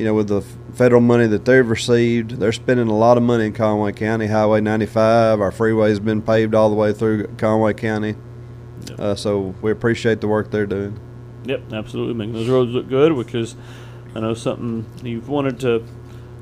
you 0.00 0.06
know 0.06 0.14
with 0.14 0.28
the 0.28 0.40
federal 0.72 1.02
money 1.02 1.26
that 1.26 1.44
they've 1.44 1.68
received, 1.68 2.32
they're 2.40 2.52
spending 2.52 2.88
a 2.88 2.96
lot 2.96 3.18
of 3.18 3.22
money 3.22 3.44
in 3.44 3.52
Conway 3.52 3.92
County. 3.92 4.28
Highway 4.28 4.62
95, 4.62 5.42
our 5.42 5.52
freeway's 5.52 6.00
been 6.00 6.22
paved 6.22 6.54
all 6.54 6.70
the 6.70 6.74
way 6.74 6.94
through 6.94 7.26
Conway 7.36 7.74
County. 7.74 8.14
Uh, 8.98 9.14
so 9.14 9.54
we 9.60 9.70
appreciate 9.70 10.22
the 10.22 10.26
work 10.26 10.50
they're 10.50 10.64
doing. 10.64 10.98
Yep, 11.44 11.74
absolutely. 11.74 12.14
Making 12.14 12.32
those 12.32 12.48
roads 12.48 12.70
look 12.72 12.88
good, 12.88 13.12
which 13.12 13.34
is, 13.34 13.56
I 14.14 14.20
know, 14.20 14.32
something 14.32 14.86
you've 15.06 15.28
wanted 15.28 15.60
to, 15.60 15.84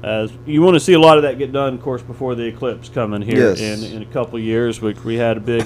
as 0.05 0.33
you 0.47 0.63
want 0.63 0.75
to 0.75 0.81
see 0.81 0.93
a 0.93 1.01
lot 1.01 1.17
of 1.17 1.25
that 1.25 1.37
get 1.39 1.51
done, 1.51 1.75
of 1.75 1.83
course, 1.83 2.03
before 2.03 2.37
the 2.37 2.45
eclipse 2.45 2.89
coming 2.89 3.23
here 3.23 3.55
Yes. 3.55 3.61
in, 3.61 3.83
in 3.93 4.03
a 4.03 4.07
couple 4.07 4.39
of 4.39 4.45
years. 4.45 4.81
We, 4.81 4.93
we 5.05 5.17
had 5.17 5.37
a 5.37 5.41
big, 5.41 5.65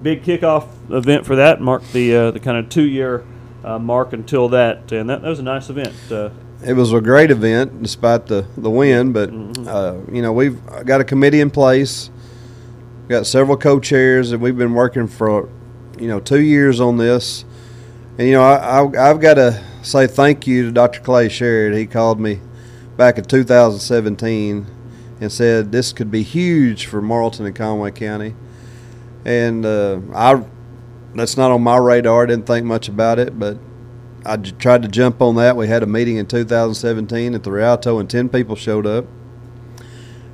big 0.00 0.22
kickoff 0.22 0.68
event 0.90 1.26
for 1.26 1.36
that, 1.36 1.60
marked 1.60 1.92
the 1.92 2.16
uh, 2.16 2.30
the 2.30 2.40
kind 2.40 2.56
of 2.56 2.70
two 2.70 2.86
year 2.86 3.26
uh, 3.62 3.78
mark 3.78 4.14
until 4.14 4.48
that, 4.48 4.90
and 4.90 5.10
that, 5.10 5.20
that 5.20 5.28
was 5.28 5.38
a 5.38 5.42
nice 5.42 5.68
event. 5.68 5.94
Uh, 6.10 6.30
It 6.64 6.72
was 6.72 6.92
a 6.92 7.00
great 7.00 7.30
event 7.30 7.82
despite 7.82 8.26
the, 8.26 8.46
the 8.56 8.70
wind, 8.70 9.12
but 9.12 9.30
uh, 9.68 9.98
you 10.10 10.22
know 10.22 10.32
we've 10.32 10.58
got 10.84 11.00
a 11.00 11.04
committee 11.04 11.40
in 11.40 11.50
place. 11.50 12.10
Got 13.08 13.26
several 13.26 13.56
co-chairs 13.56 14.32
and 14.32 14.42
we've 14.42 14.56
been 14.56 14.74
working 14.74 15.06
for, 15.06 15.48
you 15.98 16.08
know, 16.08 16.18
two 16.18 16.40
years 16.40 16.80
on 16.80 16.96
this. 16.96 17.44
And 18.18 18.26
you 18.26 18.32
know 18.32 18.42
I, 18.42 18.80
I 18.80 19.10
I've 19.10 19.20
got 19.20 19.34
to 19.34 19.62
say 19.82 20.06
thank 20.06 20.46
you 20.46 20.64
to 20.64 20.72
Dr. 20.72 21.00
Clay 21.00 21.28
Sherrod. 21.28 21.76
He 21.76 21.86
called 21.86 22.18
me 22.18 22.40
back 22.96 23.18
in 23.18 23.24
2017 23.24 24.66
and 25.20 25.32
said 25.32 25.72
this 25.72 25.92
could 25.92 26.10
be 26.10 26.22
huge 26.22 26.86
for 26.86 27.02
Morrilton 27.02 27.46
and 27.46 27.54
Conway 27.54 27.90
County. 27.90 28.34
And 29.24 29.66
uh, 29.66 30.00
I 30.14 30.42
that's 31.14 31.36
not 31.36 31.50
on 31.50 31.62
my 31.62 31.76
radar. 31.76 32.26
Didn't 32.26 32.46
think 32.46 32.66
much 32.66 32.88
about 32.88 33.18
it, 33.18 33.38
but 33.38 33.58
I 34.26 34.36
j- 34.36 34.52
tried 34.58 34.82
to 34.82 34.88
jump 34.88 35.22
on 35.22 35.36
that. 35.36 35.56
We 35.56 35.68
had 35.68 35.82
a 35.82 35.86
meeting 35.86 36.16
in 36.16 36.26
2017 36.26 37.34
at 37.34 37.44
the 37.44 37.50
Rialto, 37.50 37.98
and 37.98 38.10
10 38.10 38.28
people 38.28 38.56
showed 38.56 38.86
up. 38.86 39.06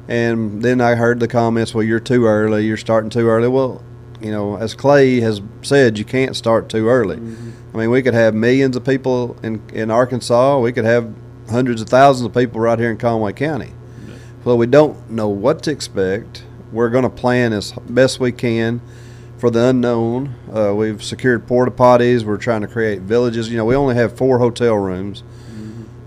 And 0.09 0.62
then 0.62 0.81
I 0.81 0.94
heard 0.94 1.20
the 1.20 1.28
comments, 1.28 1.74
well, 1.74 1.85
you're 1.85 2.00
too 2.00 2.26
early, 2.26 2.66
you're 2.66 2.76
starting 2.76 3.11
too 3.11 3.28
early. 3.28 3.48
Well, 3.48 3.83
you 4.20 4.31
know, 4.31 4.57
as 4.57 4.74
Clay 4.74 5.20
has 5.20 5.40
said, 5.62 5.98
you 5.98 6.05
can't 6.05 6.35
start 6.35 6.68
too 6.68 6.88
early. 6.88 7.16
Mm-hmm. 7.16 7.50
I 7.74 7.78
mean, 7.78 7.90
we 7.90 8.02
could 8.02 8.14
have 8.14 8.35
millions 8.35 8.76
of 8.76 8.85
people 8.85 9.37
in, 9.42 9.62
in 9.72 9.90
Arkansas, 9.90 10.59
we 10.59 10.72
could 10.72 10.85
have 10.85 11.12
hundreds 11.50 11.83
of 11.83 11.88
thousands 11.88 12.26
of 12.26 12.35
people 12.35 12.61
right 12.61 12.78
here 12.78 12.90
in 12.90 12.96
Conway 12.96 13.33
County. 13.33 13.72
Well, 14.44 14.59
we 14.59 14.66
don't 14.66 15.11
know 15.11 15.28
what 15.28 15.62
to 15.64 15.70
expect. 15.70 16.44
We're 16.72 16.90
going 16.90 17.05
to 17.05 17.11
plan 17.11 17.52
as 17.52 17.72
best 17.88 18.18
we 18.18 18.33
can 18.33 18.81
for 19.42 19.50
the 19.50 19.70
unknown. 19.70 20.33
Uh, 20.55 20.72
we've 20.72 21.02
secured 21.02 21.48
porta 21.48 21.72
potties. 21.72 22.22
We're 22.22 22.37
trying 22.37 22.61
to 22.61 22.68
create 22.68 23.00
villages. 23.00 23.50
You 23.50 23.57
know, 23.57 23.64
we 23.64 23.74
only 23.74 23.96
have 23.96 24.16
four 24.16 24.38
hotel 24.38 24.76
rooms. 24.76 25.24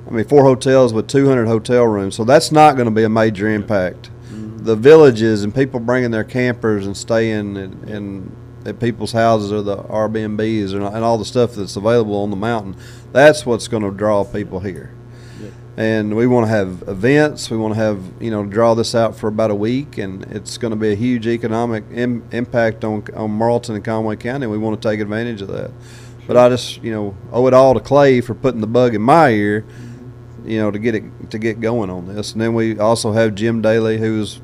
I 0.08 0.12
mean, 0.12 0.24
four 0.24 0.46
hotels 0.46 0.94
with 0.94 1.10
200 1.10 1.46
hotel 1.46 1.84
rooms. 1.86 2.16
So 2.16 2.24
that's 2.24 2.50
not 2.50 2.78
going 2.78 2.86
to 2.86 2.96
be 2.96 3.04
a 3.04 3.10
major 3.10 3.50
impact. 3.50 4.10
The 4.32 4.78
villages 4.78 5.44
and 5.44 5.54
people 5.54 5.82
bringing 5.82 6.12
their 6.12 6.24
campers 6.24 6.86
and 6.86 6.96
staying 6.96 7.58
in, 7.58 7.90
in 7.90 8.32
at 8.66 8.80
people's 8.80 9.12
houses 9.12 9.52
or 9.52 9.62
the 9.62 9.80
Airbnbs 9.80 10.74
and, 10.74 10.86
and 10.86 11.04
all 11.04 11.18
the 11.18 11.26
stuff 11.26 11.56
that's 11.56 11.76
available 11.76 12.16
on 12.16 12.30
the 12.30 12.38
mountain. 12.38 12.78
That's 13.12 13.46
what's 13.46 13.68
going 13.68 13.84
to 13.84 13.92
draw 13.92 14.24
people 14.24 14.62
here. 14.62 14.96
And 15.78 16.16
we 16.16 16.26
want 16.26 16.46
to 16.46 16.50
have 16.50 16.84
events. 16.88 17.52
We 17.52 17.58
want 17.58 17.74
to 17.74 17.80
have, 17.80 18.02
you 18.22 18.32
know, 18.32 18.46
draw 18.46 18.76
this 18.76 18.96
out 18.96 19.18
for 19.18 19.28
about 19.28 19.52
a 19.52 19.56
week, 19.56 19.98
and 19.98 20.24
it's 20.32 20.58
going 20.58 20.72
to 20.72 20.78
be 20.78 20.94
a 20.94 20.96
huge 20.96 21.28
economic 21.28 21.84
Im- 21.92 22.24
impact 22.32 22.86
on 22.86 23.04
on 23.14 23.38
Morrilton 23.38 23.76
and 23.76 23.84
Conway 23.84 24.16
County. 24.16 24.46
And 24.46 24.52
we 24.52 24.58
want 24.58 24.82
to 24.82 24.90
take 24.90 25.02
advantage 25.02 25.42
of 25.42 25.50
that. 25.50 25.72
But 26.28 26.38
I 26.38 26.48
just, 26.48 26.82
you 26.82 26.92
know, 26.92 27.16
owe 27.32 27.46
it 27.48 27.54
all 27.54 27.74
to 27.74 27.82
Clay 27.82 28.22
for 28.22 28.34
putting 28.34 28.62
the 28.62 28.68
bug 28.68 28.96
in 28.96 29.02
my 29.02 29.30
ear, 29.32 29.66
you 30.46 30.60
know, 30.60 30.72
to 30.72 30.80
get 30.80 30.96
it 30.96 31.04
to 31.32 31.38
get 31.38 31.60
going 31.60 31.90
on 31.90 32.08
this. 32.08 32.32
And 32.32 32.42
then 32.42 32.54
we 32.54 32.80
also 32.80 33.12
have 33.12 33.36
Jim 33.36 33.62
Daly, 33.62 33.98
who's 33.98 34.40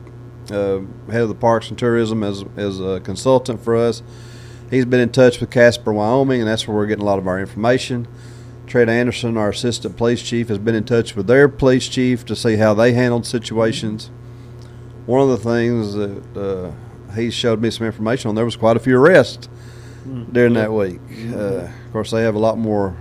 uh, 0.52 0.82
head 1.10 1.22
of 1.22 1.30
the 1.30 1.36
Parks 1.36 1.70
and 1.70 1.80
Tourism 1.80 2.24
as 2.24 2.44
as 2.58 2.82
a 2.82 3.00
consultant 3.00 3.63
for 3.63 3.78
us. 3.78 4.04
He's 4.70 4.86
been 4.86 5.00
in 5.00 5.12
touch 5.12 5.39
with 5.39 5.50
Casper, 5.50 5.94
Wyoming, 5.94 6.41
and 6.41 6.50
that's 6.50 6.67
where 6.67 6.76
we're 6.76 6.88
getting 6.88 7.04
a 7.04 7.06
lot 7.06 7.20
of 7.20 7.28
our 7.28 7.39
information. 7.39 8.08
Trent 8.71 8.89
Anderson, 8.89 9.36
our 9.36 9.49
assistant 9.49 9.97
police 9.97 10.21
chief, 10.23 10.47
has 10.47 10.57
been 10.57 10.75
in 10.75 10.86
touch 10.86 11.13
with 11.13 11.27
their 11.27 11.49
police 11.49 11.89
chief 11.89 12.23
to 12.25 12.38
see 12.38 12.55
how 12.55 12.73
they 12.73 12.93
handled 12.93 13.25
situations. 13.25 14.10
One 15.05 15.19
of 15.19 15.27
the 15.27 15.38
things 15.38 15.93
that 15.95 16.38
uh, 16.38 17.12
he 17.13 17.31
showed 17.31 17.62
me 17.62 17.69
some 17.69 17.86
information 17.86 18.29
on, 18.29 18.36
there 18.36 18.45
was 18.45 18.55
quite 18.55 18.77
a 18.77 18.79
few 18.79 18.97
arrests 18.97 19.49
during 20.31 20.53
that 20.53 20.71
week. 20.71 21.01
Uh, 21.36 21.65
of 21.67 21.91
course, 21.91 22.12
they 22.12 22.23
have 22.23 22.36
a 22.36 22.39
lot 22.39 22.57
more 22.57 22.95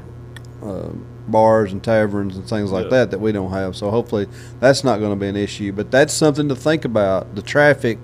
uh, 0.60 0.88
bars 1.28 1.72
and 1.72 1.84
taverns 1.84 2.36
and 2.36 2.48
things 2.48 2.72
like 2.72 2.86
Yeah. 2.86 2.90
that 2.90 3.12
that 3.12 3.20
we 3.20 3.30
don't 3.30 3.52
have. 3.52 3.76
So 3.76 3.90
hopefully, 3.92 4.26
that's 4.58 4.82
not 4.82 4.98
going 4.98 5.12
to 5.12 5.16
be 5.16 5.28
an 5.28 5.36
issue. 5.36 5.70
But 5.70 5.92
that's 5.92 6.12
something 6.12 6.48
to 6.48 6.56
think 6.56 6.84
about: 6.84 7.36
the 7.36 7.42
traffic, 7.42 7.98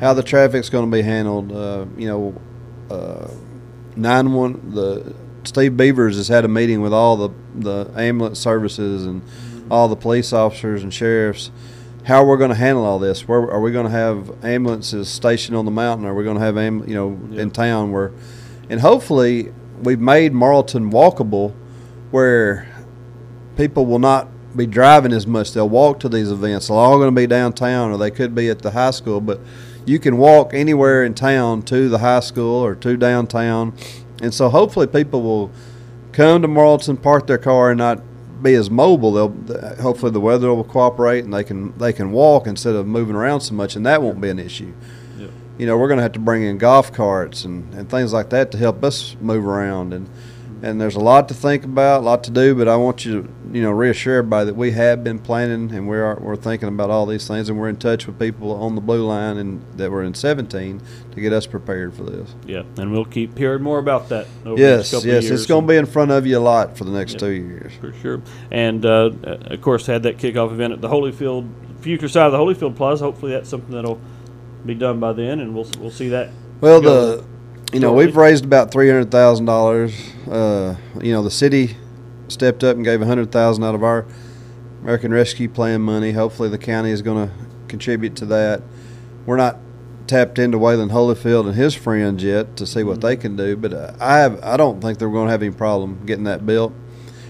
how 0.00 0.14
the 0.14 0.22
traffic's 0.22 0.70
going 0.70 0.90
to 0.90 0.96
be 0.96 1.02
handled. 1.02 1.52
Uh, 1.52 1.84
you 1.98 2.08
know, 2.08 2.40
uh, 2.90 3.28
nine 3.96 4.32
one 4.32 4.70
the 4.72 5.14
Steve 5.46 5.76
Beavers 5.76 6.16
has 6.16 6.28
had 6.28 6.44
a 6.44 6.48
meeting 6.48 6.80
with 6.80 6.92
all 6.92 7.16
the 7.16 7.30
the 7.54 7.90
ambulance 7.96 8.38
services 8.38 9.06
and 9.06 9.22
all 9.70 9.88
the 9.88 9.96
police 9.96 10.32
officers 10.32 10.82
and 10.82 10.92
sheriffs. 10.92 11.50
How 12.04 12.24
we're 12.24 12.36
going 12.36 12.50
to 12.50 12.56
handle 12.56 12.84
all 12.84 12.98
this? 12.98 13.26
Where 13.26 13.50
are 13.50 13.60
we 13.60 13.72
going 13.72 13.86
to 13.86 13.90
have 13.90 14.44
ambulances 14.44 15.08
stationed 15.08 15.56
on 15.56 15.64
the 15.64 15.72
mountain? 15.72 16.06
Are 16.06 16.14
we 16.14 16.22
going 16.22 16.36
to 16.36 16.42
have 16.42 16.56
am, 16.56 16.86
you 16.88 16.94
know 16.94 17.18
in 17.36 17.50
town 17.50 17.90
where, 17.90 18.12
and 18.70 18.80
hopefully 18.80 19.52
we've 19.82 20.00
made 20.00 20.32
Morrilton 20.32 20.90
walkable, 20.90 21.52
where 22.10 22.68
people 23.56 23.86
will 23.86 23.98
not 23.98 24.28
be 24.56 24.66
driving 24.66 25.12
as 25.12 25.26
much. 25.26 25.52
They'll 25.52 25.68
walk 25.68 26.00
to 26.00 26.08
these 26.08 26.30
events. 26.30 26.68
They're 26.68 26.76
all 26.76 26.96
going 26.98 27.14
to 27.14 27.20
be 27.20 27.26
downtown, 27.26 27.90
or 27.90 27.98
they 27.98 28.10
could 28.10 28.34
be 28.34 28.48
at 28.48 28.60
the 28.60 28.70
high 28.70 28.90
school. 28.90 29.20
But 29.20 29.40
you 29.84 29.98
can 29.98 30.16
walk 30.16 30.52
anywhere 30.54 31.04
in 31.04 31.14
town 31.14 31.62
to 31.62 31.88
the 31.88 31.98
high 31.98 32.20
school 32.20 32.64
or 32.64 32.74
to 32.74 32.96
downtown, 32.96 33.74
and 34.22 34.32
so 34.32 34.48
hopefully 34.48 34.86
people 34.86 35.22
will 35.22 35.50
come 36.12 36.42
to 36.42 36.48
Morrilton, 36.48 37.00
park 37.00 37.26
their 37.26 37.38
car, 37.38 37.70
and 37.70 37.78
not 37.78 38.00
be 38.42 38.54
as 38.54 38.70
mobile. 38.70 39.12
They'll 39.12 39.76
hopefully 39.76 40.12
the 40.12 40.20
weather 40.20 40.52
will 40.54 40.64
cooperate, 40.64 41.24
and 41.24 41.32
they 41.32 41.44
can 41.44 41.76
they 41.78 41.92
can 41.92 42.12
walk 42.12 42.46
instead 42.46 42.74
of 42.74 42.86
moving 42.86 43.14
around 43.16 43.40
so 43.40 43.54
much, 43.54 43.76
and 43.76 43.84
that 43.86 44.02
won't 44.02 44.20
be 44.20 44.30
an 44.30 44.38
issue. 44.38 44.72
Yep. 45.18 45.30
You 45.58 45.66
know, 45.66 45.78
we're 45.78 45.88
going 45.88 45.98
to 45.98 46.02
have 46.02 46.12
to 46.12 46.18
bring 46.18 46.42
in 46.42 46.58
golf 46.58 46.92
carts 46.92 47.44
and, 47.44 47.72
and 47.74 47.88
things 47.88 48.12
like 48.12 48.30
that 48.30 48.50
to 48.52 48.58
help 48.58 48.84
us 48.84 49.16
move 49.20 49.46
around 49.46 49.94
and 49.94 50.08
and 50.62 50.80
there's 50.80 50.96
a 50.96 51.00
lot 51.00 51.28
to 51.28 51.34
think 51.34 51.64
about, 51.64 52.00
a 52.00 52.04
lot 52.04 52.24
to 52.24 52.30
do. 52.30 52.54
But 52.54 52.66
I 52.68 52.76
want 52.76 53.04
you 53.04 53.22
to, 53.22 53.28
you 53.52 53.62
know, 53.62 53.70
reassure 53.70 54.18
everybody 54.18 54.46
that 54.46 54.54
we 54.56 54.72
have 54.72 55.04
been 55.04 55.18
planning 55.18 55.74
and 55.74 55.88
we 55.88 55.96
are 55.96 56.18
we're 56.20 56.36
thinking 56.36 56.68
about 56.68 56.90
all 56.90 57.06
these 57.06 57.26
things, 57.28 57.48
and 57.48 57.58
we're 57.58 57.68
in 57.68 57.76
touch 57.76 58.06
with 58.06 58.18
people 58.18 58.52
on 58.52 58.74
the 58.74 58.80
blue 58.80 59.04
line 59.06 59.36
and 59.36 59.62
that 59.76 59.90
were 59.90 60.02
in 60.02 60.14
17 60.14 60.80
to 61.12 61.20
get 61.20 61.32
us 61.32 61.46
prepared 61.46 61.94
for 61.94 62.04
this. 62.04 62.34
Yeah, 62.46 62.62
and 62.78 62.92
we'll 62.92 63.04
keep 63.04 63.36
hearing 63.36 63.62
more 63.62 63.78
about 63.78 64.08
that 64.10 64.26
over 64.44 64.60
Yes, 64.60 64.90
couple 64.90 65.08
yes, 65.08 65.18
of 65.18 65.30
years. 65.30 65.40
it's 65.40 65.46
going 65.46 65.66
to 65.66 65.68
be 65.72 65.76
in 65.76 65.86
front 65.86 66.10
of 66.10 66.26
you 66.26 66.38
a 66.38 66.40
lot 66.40 66.76
for 66.78 66.84
the 66.84 66.90
next 66.92 67.14
Yeah. 67.14 67.18
two 67.20 67.30
years. 67.32 67.72
for 67.80 67.92
sure. 68.00 68.22
And 68.50 68.84
uh, 68.86 69.10
of 69.24 69.60
course, 69.60 69.86
had 69.86 70.02
that 70.04 70.18
kickoff 70.18 70.50
event 70.52 70.72
at 70.72 70.80
the 70.80 70.88
Holyfield 70.88 71.48
future 71.80 72.08
side 72.08 72.26
of 72.26 72.32
the 72.32 72.38
Holyfield 72.38 72.74
Plaza. 72.76 73.04
Hopefully, 73.04 73.32
that's 73.32 73.48
something 73.48 73.74
that'll 73.74 74.00
be 74.64 74.74
done 74.74 74.98
by 74.98 75.12
then, 75.12 75.38
and 75.40 75.54
we'll 75.54 75.68
we'll 75.80 75.90
see 75.90 76.08
that. 76.08 76.30
Well, 76.60 76.80
go 76.80 77.16
the 77.18 77.24
you 77.76 77.80
know 77.80 77.92
we've 77.92 78.16
raised 78.16 78.44
about 78.44 78.70
three 78.70 78.88
hundred 78.88 79.10
thousand 79.10 79.44
dollars. 79.46 79.92
Uh, 80.26 80.76
you 81.02 81.12
know 81.12 81.22
the 81.22 81.30
city 81.30 81.76
stepped 82.28 82.64
up 82.64 82.76
and 82.76 82.84
gave 82.84 83.02
a 83.02 83.06
hundred 83.06 83.30
thousand 83.30 83.64
out 83.64 83.74
of 83.74 83.82
our 83.82 84.06
American 84.82 85.12
Rescue 85.12 85.48
Plan 85.48 85.80
money. 85.82 86.12
Hopefully 86.12 86.48
the 86.48 86.58
county 86.58 86.90
is 86.90 87.02
going 87.02 87.28
to 87.28 87.34
contribute 87.68 88.16
to 88.16 88.26
that. 88.26 88.62
We're 89.26 89.36
not 89.36 89.58
tapped 90.06 90.38
into 90.38 90.56
Wayland 90.56 90.90
Holyfield 90.92 91.46
and 91.46 91.54
his 91.54 91.74
friends 91.74 92.22
yet 92.22 92.56
to 92.56 92.66
see 92.66 92.82
what 92.82 93.00
they 93.00 93.16
can 93.16 93.36
do, 93.36 93.56
but 93.56 93.72
uh, 93.74 93.92
I 94.00 94.18
have 94.18 94.42
I 94.42 94.56
don't 94.56 94.80
think 94.80 94.98
they're 94.98 95.10
going 95.10 95.26
to 95.26 95.32
have 95.32 95.42
any 95.42 95.52
problem 95.54 96.04
getting 96.06 96.24
that 96.24 96.46
built. 96.46 96.72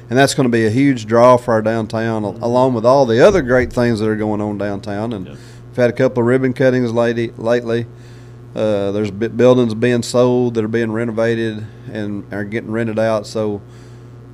And 0.09 0.17
that's 0.17 0.35
going 0.35 0.45
to 0.49 0.53
be 0.53 0.65
a 0.65 0.71
huge 0.71 1.07
draw 1.07 1.37
for 1.37 1.53
our 1.55 1.63
downtown, 1.63 2.25
al- 2.25 2.39
along 2.41 2.75
with 2.75 2.87
all 2.87 3.07
the 3.07 3.21
other 3.27 3.43
great 3.43 3.73
things 3.73 3.99
that 3.99 4.09
are 4.09 4.15
going 4.15 4.41
on 4.41 4.57
downtown. 4.57 5.13
And 5.13 5.27
Yeah. 5.27 5.33
we've 5.69 5.77
had 5.77 5.91
a 5.91 5.93
couple 5.93 6.23
of 6.23 6.29
ribbon 6.29 6.53
cuttings 6.53 6.93
lately. 6.93 7.33
lately. 7.37 7.87
Uh, 8.57 8.91
there's 8.91 9.11
buildings 9.11 9.75
being 9.75 10.03
sold 10.03 10.55
that 10.55 10.65
are 10.65 10.69
being 10.69 10.91
renovated 10.91 11.67
and 11.93 12.33
are 12.33 12.43
getting 12.43 12.71
rented 12.71 12.99
out. 12.99 13.27
So, 13.27 13.61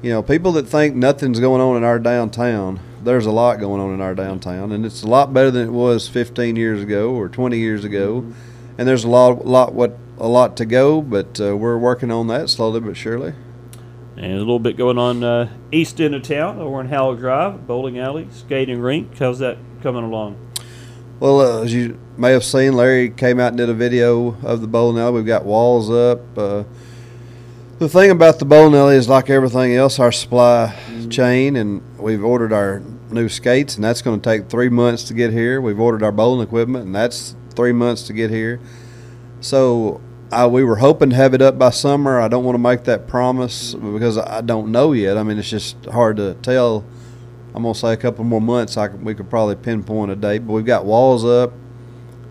you 0.01 0.11
know, 0.11 0.23
people 0.23 0.53
that 0.53 0.69
think 0.69 0.95
nothing's 0.95 1.41
going 1.41 1.61
on 1.61 1.77
in 1.77 1.83
our 1.83 1.99
downtown, 1.99 2.79
there's 3.03 3.27
a 3.27 3.33
lot 3.33 3.59
going 3.59 3.81
on 3.81 3.93
in 3.93 4.01
our 4.01 4.15
downtown, 4.15 4.71
and 4.71 4.87
it's 4.87 5.03
a 5.03 5.09
lot 5.09 5.35
better 5.35 5.51
than 5.51 5.67
it 5.67 5.73
was 5.73 6.09
15 6.09 6.55
years 6.55 6.81
ago 6.81 7.11
or 7.11 7.29
20 7.29 7.59
years 7.59 7.85
ago. 7.85 8.25
And 8.79 8.87
there's 8.87 9.03
a 9.03 9.09
lot, 9.09 9.45
lot, 9.45 9.75
what, 9.75 9.99
a 10.19 10.29
lot 10.29 10.57
to 10.59 10.67
go, 10.67 11.03
but 11.03 11.41
uh, 11.41 11.57
we're 11.57 11.77
working 11.77 12.13
on 12.13 12.29
that 12.29 12.49
slowly 12.49 12.79
but 12.79 12.97
surely. 12.97 13.35
And 14.17 14.35
a 14.35 14.39
little 14.39 14.61
bit 14.61 14.77
going 14.77 14.99
on 14.99 15.25
uh, 15.25 15.53
east 15.73 16.01
end 16.01 16.15
of 16.15 16.23
town, 16.23 16.61
over 16.61 16.81
in 16.81 16.91
Howell 16.91 17.17
Drive, 17.17 17.67
bowling 17.67 17.99
alley, 17.99 18.29
skating 18.31 18.81
rink. 18.81 19.19
How's 19.19 19.41
that 19.41 19.59
coming 19.83 20.05
along? 20.05 20.39
Well, 21.19 21.41
uh, 21.41 21.65
as 21.65 21.75
you 21.75 21.99
may 22.23 22.31
have 22.31 22.45
seen, 22.45 22.75
Larry 22.75 23.11
came 23.11 23.41
out 23.41 23.49
and 23.49 23.57
did 23.57 23.69
a 23.69 23.75
video 23.75 24.37
of 24.45 24.61
the 24.61 24.69
bowling 24.69 25.03
alley. 25.03 25.15
We've 25.15 25.27
got 25.27 25.45
walls 25.45 25.91
up. 25.91 26.21
Uh, 26.39 26.63
the 27.81 27.89
thing 27.89 28.13
about 28.13 28.39
the 28.39 28.45
bowling 28.45 28.77
alley 28.77 28.95
is, 28.95 29.09
like 29.09 29.29
everything 29.29 29.75
else, 29.75 29.99
our 29.99 30.13
supply 30.13 30.73
chain, 31.11 31.57
and 31.57 31.83
we've 31.99 32.23
ordered 32.23 32.53
our 32.53 32.81
new 33.11 33.29
skates, 33.29 33.75
and 33.75 33.83
that's 33.83 34.03
going 34.03 34.21
to 34.21 34.25
take 34.25 34.49
three 34.49 34.69
months 34.69 35.03
to 35.09 35.15
get 35.15 35.33
here. 35.33 35.61
We've 35.61 35.81
ordered 35.81 36.05
our 36.05 36.13
bowling 36.13 36.47
equipment, 36.47 36.87
and 36.87 36.95
that's 36.95 37.35
three 37.57 37.73
months 37.73 38.05
to 38.05 38.13
get 38.13 38.31
here. 38.31 38.61
So 39.41 40.01
I, 40.31 40.47
we 40.47 40.63
were 40.63 40.77
hoping 40.77 41.11
to 41.11 41.17
have 41.17 41.35
it 41.35 41.43
up 41.43 41.59
by 41.59 41.71
summer. 41.71 42.21
I 42.21 42.29
don't 42.29 42.45
want 42.45 42.55
to 42.55 42.61
make 42.61 42.85
that 42.85 43.09
promise 43.09 43.75
because 43.75 44.17
I 44.17 44.43
don't 44.43 44.71
know 44.71 44.93
yet. 44.93 45.19
I 45.19 45.25
mean, 45.25 45.39
it's 45.41 45.51
just 45.51 45.87
hard 45.87 46.19
to 46.19 46.35
tell. 46.35 46.85
I'm 47.53 47.65
gonna 47.65 47.75
say 47.75 47.93
a 47.93 47.97
couple 47.97 48.23
more 48.23 48.41
months. 48.41 48.77
I 48.77 48.87
could, 48.87 49.05
we 49.05 49.13
could 49.13 49.29
probably 49.29 49.57
pinpoint 49.57 50.13
a 50.13 50.17
date, 50.17 50.47
but 50.47 50.53
we've 50.53 50.65
got 50.65 50.85
walls 50.85 51.25
up. 51.25 51.53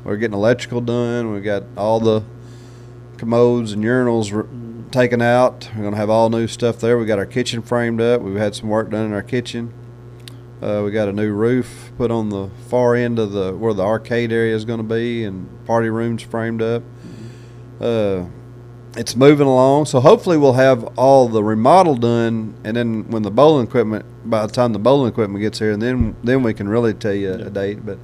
We're 0.03 0.17
getting 0.17 0.35
electrical 0.35 0.81
done. 0.81 1.31
We've 1.31 1.43
got 1.43 1.63
all 1.77 1.99
the 1.99 2.23
commodes 3.17 3.71
and 3.71 3.83
urinals 3.83 4.91
taken 4.91 5.21
out. 5.21 5.69
We're 5.75 5.83
gonna 5.83 5.95
have 5.95 6.09
all 6.09 6.29
new 6.29 6.47
stuff 6.47 6.79
there. 6.79 6.97
We 6.97 7.05
got 7.05 7.19
our 7.19 7.25
kitchen 7.25 7.61
framed 7.61 8.01
up. 8.01 8.21
We've 8.21 8.35
had 8.35 8.55
some 8.55 8.69
work 8.69 8.89
done 8.89 9.05
in 9.05 9.13
our 9.13 9.21
kitchen. 9.21 9.73
Uh, 10.61 10.83
we 10.85 10.91
got 10.91 11.07
a 11.07 11.13
new 11.13 11.31
roof 11.31 11.91
put 11.97 12.11
on 12.11 12.29
the 12.29 12.49
far 12.67 12.95
end 12.95 13.17
of 13.17 13.31
the 13.31 13.51
where 13.53 13.73
the 13.73 13.83
arcade 13.83 14.31
area 14.31 14.55
is 14.55 14.63
going 14.63 14.77
to 14.77 14.83
be, 14.83 15.23
and 15.23 15.47
party 15.65 15.89
rooms 15.89 16.21
framed 16.21 16.61
up. 16.61 16.83
Uh, 17.79 18.25
it's 18.95 19.15
moving 19.15 19.47
along, 19.47 19.85
so 19.85 19.99
hopefully 19.99 20.37
we'll 20.37 20.53
have 20.53 20.83
all 20.97 21.27
the 21.27 21.43
remodel 21.43 21.95
done, 21.95 22.53
and 22.63 22.75
then 22.75 23.09
when 23.09 23.23
the 23.23 23.31
bowling 23.31 23.65
equipment, 23.65 24.05
by 24.29 24.45
the 24.45 24.51
time 24.51 24.73
the 24.73 24.79
bowling 24.79 25.09
equipment 25.09 25.41
gets 25.41 25.59
here, 25.59 25.71
and 25.71 25.81
then 25.81 26.15
then 26.23 26.43
we 26.43 26.53
can 26.53 26.69
really 26.69 26.93
tell 26.93 27.13
you 27.13 27.33
a 27.33 27.49
date. 27.49 27.83
But 27.85 27.97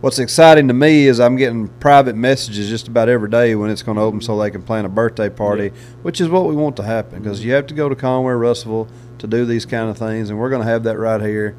what's 0.00 0.18
exciting 0.18 0.68
to 0.68 0.74
me 0.74 1.06
is 1.06 1.20
I'm 1.20 1.36
getting 1.36 1.68
private 1.68 2.16
messages 2.16 2.68
just 2.68 2.88
about 2.88 3.08
every 3.08 3.28
day 3.28 3.54
when 3.54 3.70
it's 3.70 3.82
going 3.82 3.96
to 3.96 4.02
open, 4.02 4.20
so 4.20 4.38
they 4.38 4.50
can 4.50 4.62
plan 4.62 4.84
a 4.84 4.88
birthday 4.88 5.28
party, 5.28 5.72
which 6.02 6.20
is 6.20 6.28
what 6.28 6.46
we 6.46 6.54
want 6.54 6.76
to 6.76 6.82
happen 6.82 7.22
because 7.22 7.44
you 7.44 7.52
have 7.52 7.66
to 7.68 7.74
go 7.74 7.88
to 7.88 7.94
Conway, 7.94 8.32
Russellville 8.32 8.88
to 9.18 9.26
do 9.26 9.44
these 9.44 9.66
kind 9.66 9.90
of 9.90 9.98
things, 9.98 10.30
and 10.30 10.38
we're 10.38 10.50
going 10.50 10.62
to 10.62 10.68
have 10.68 10.84
that 10.84 10.98
right 10.98 11.20
here. 11.20 11.54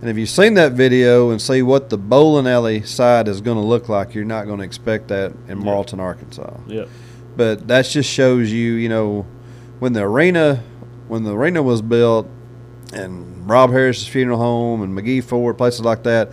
And 0.00 0.08
if 0.08 0.16
you've 0.16 0.28
seen 0.28 0.54
that 0.54 0.72
video 0.72 1.30
and 1.30 1.42
see 1.42 1.62
what 1.62 1.90
the 1.90 1.98
bowling 1.98 2.46
alley 2.46 2.82
side 2.82 3.26
is 3.26 3.40
going 3.40 3.56
to 3.56 3.64
look 3.64 3.88
like, 3.88 4.14
you're 4.14 4.24
not 4.24 4.46
going 4.46 4.58
to 4.58 4.64
expect 4.64 5.08
that 5.08 5.32
in 5.48 5.60
Morrilton, 5.60 5.98
Arkansas 5.98 6.56
Yep. 6.68 6.88
but 7.36 7.66
that 7.68 7.82
just 7.86 8.08
shows 8.08 8.52
you, 8.52 8.74
you 8.74 8.88
know, 8.88 9.26
when 9.80 9.94
the 9.94 10.02
arena, 10.02 10.62
when 11.08 11.24
the 11.24 11.34
arena 11.34 11.62
was 11.62 11.82
built, 11.82 12.28
and 12.92 13.48
Rob 13.48 13.70
Harris's 13.70 14.06
funeral 14.06 14.38
home 14.38 14.82
and 14.82 14.96
McGee 14.96 15.22
Ford, 15.24 15.58
places 15.58 15.80
like 15.80 16.04
that, 16.04 16.30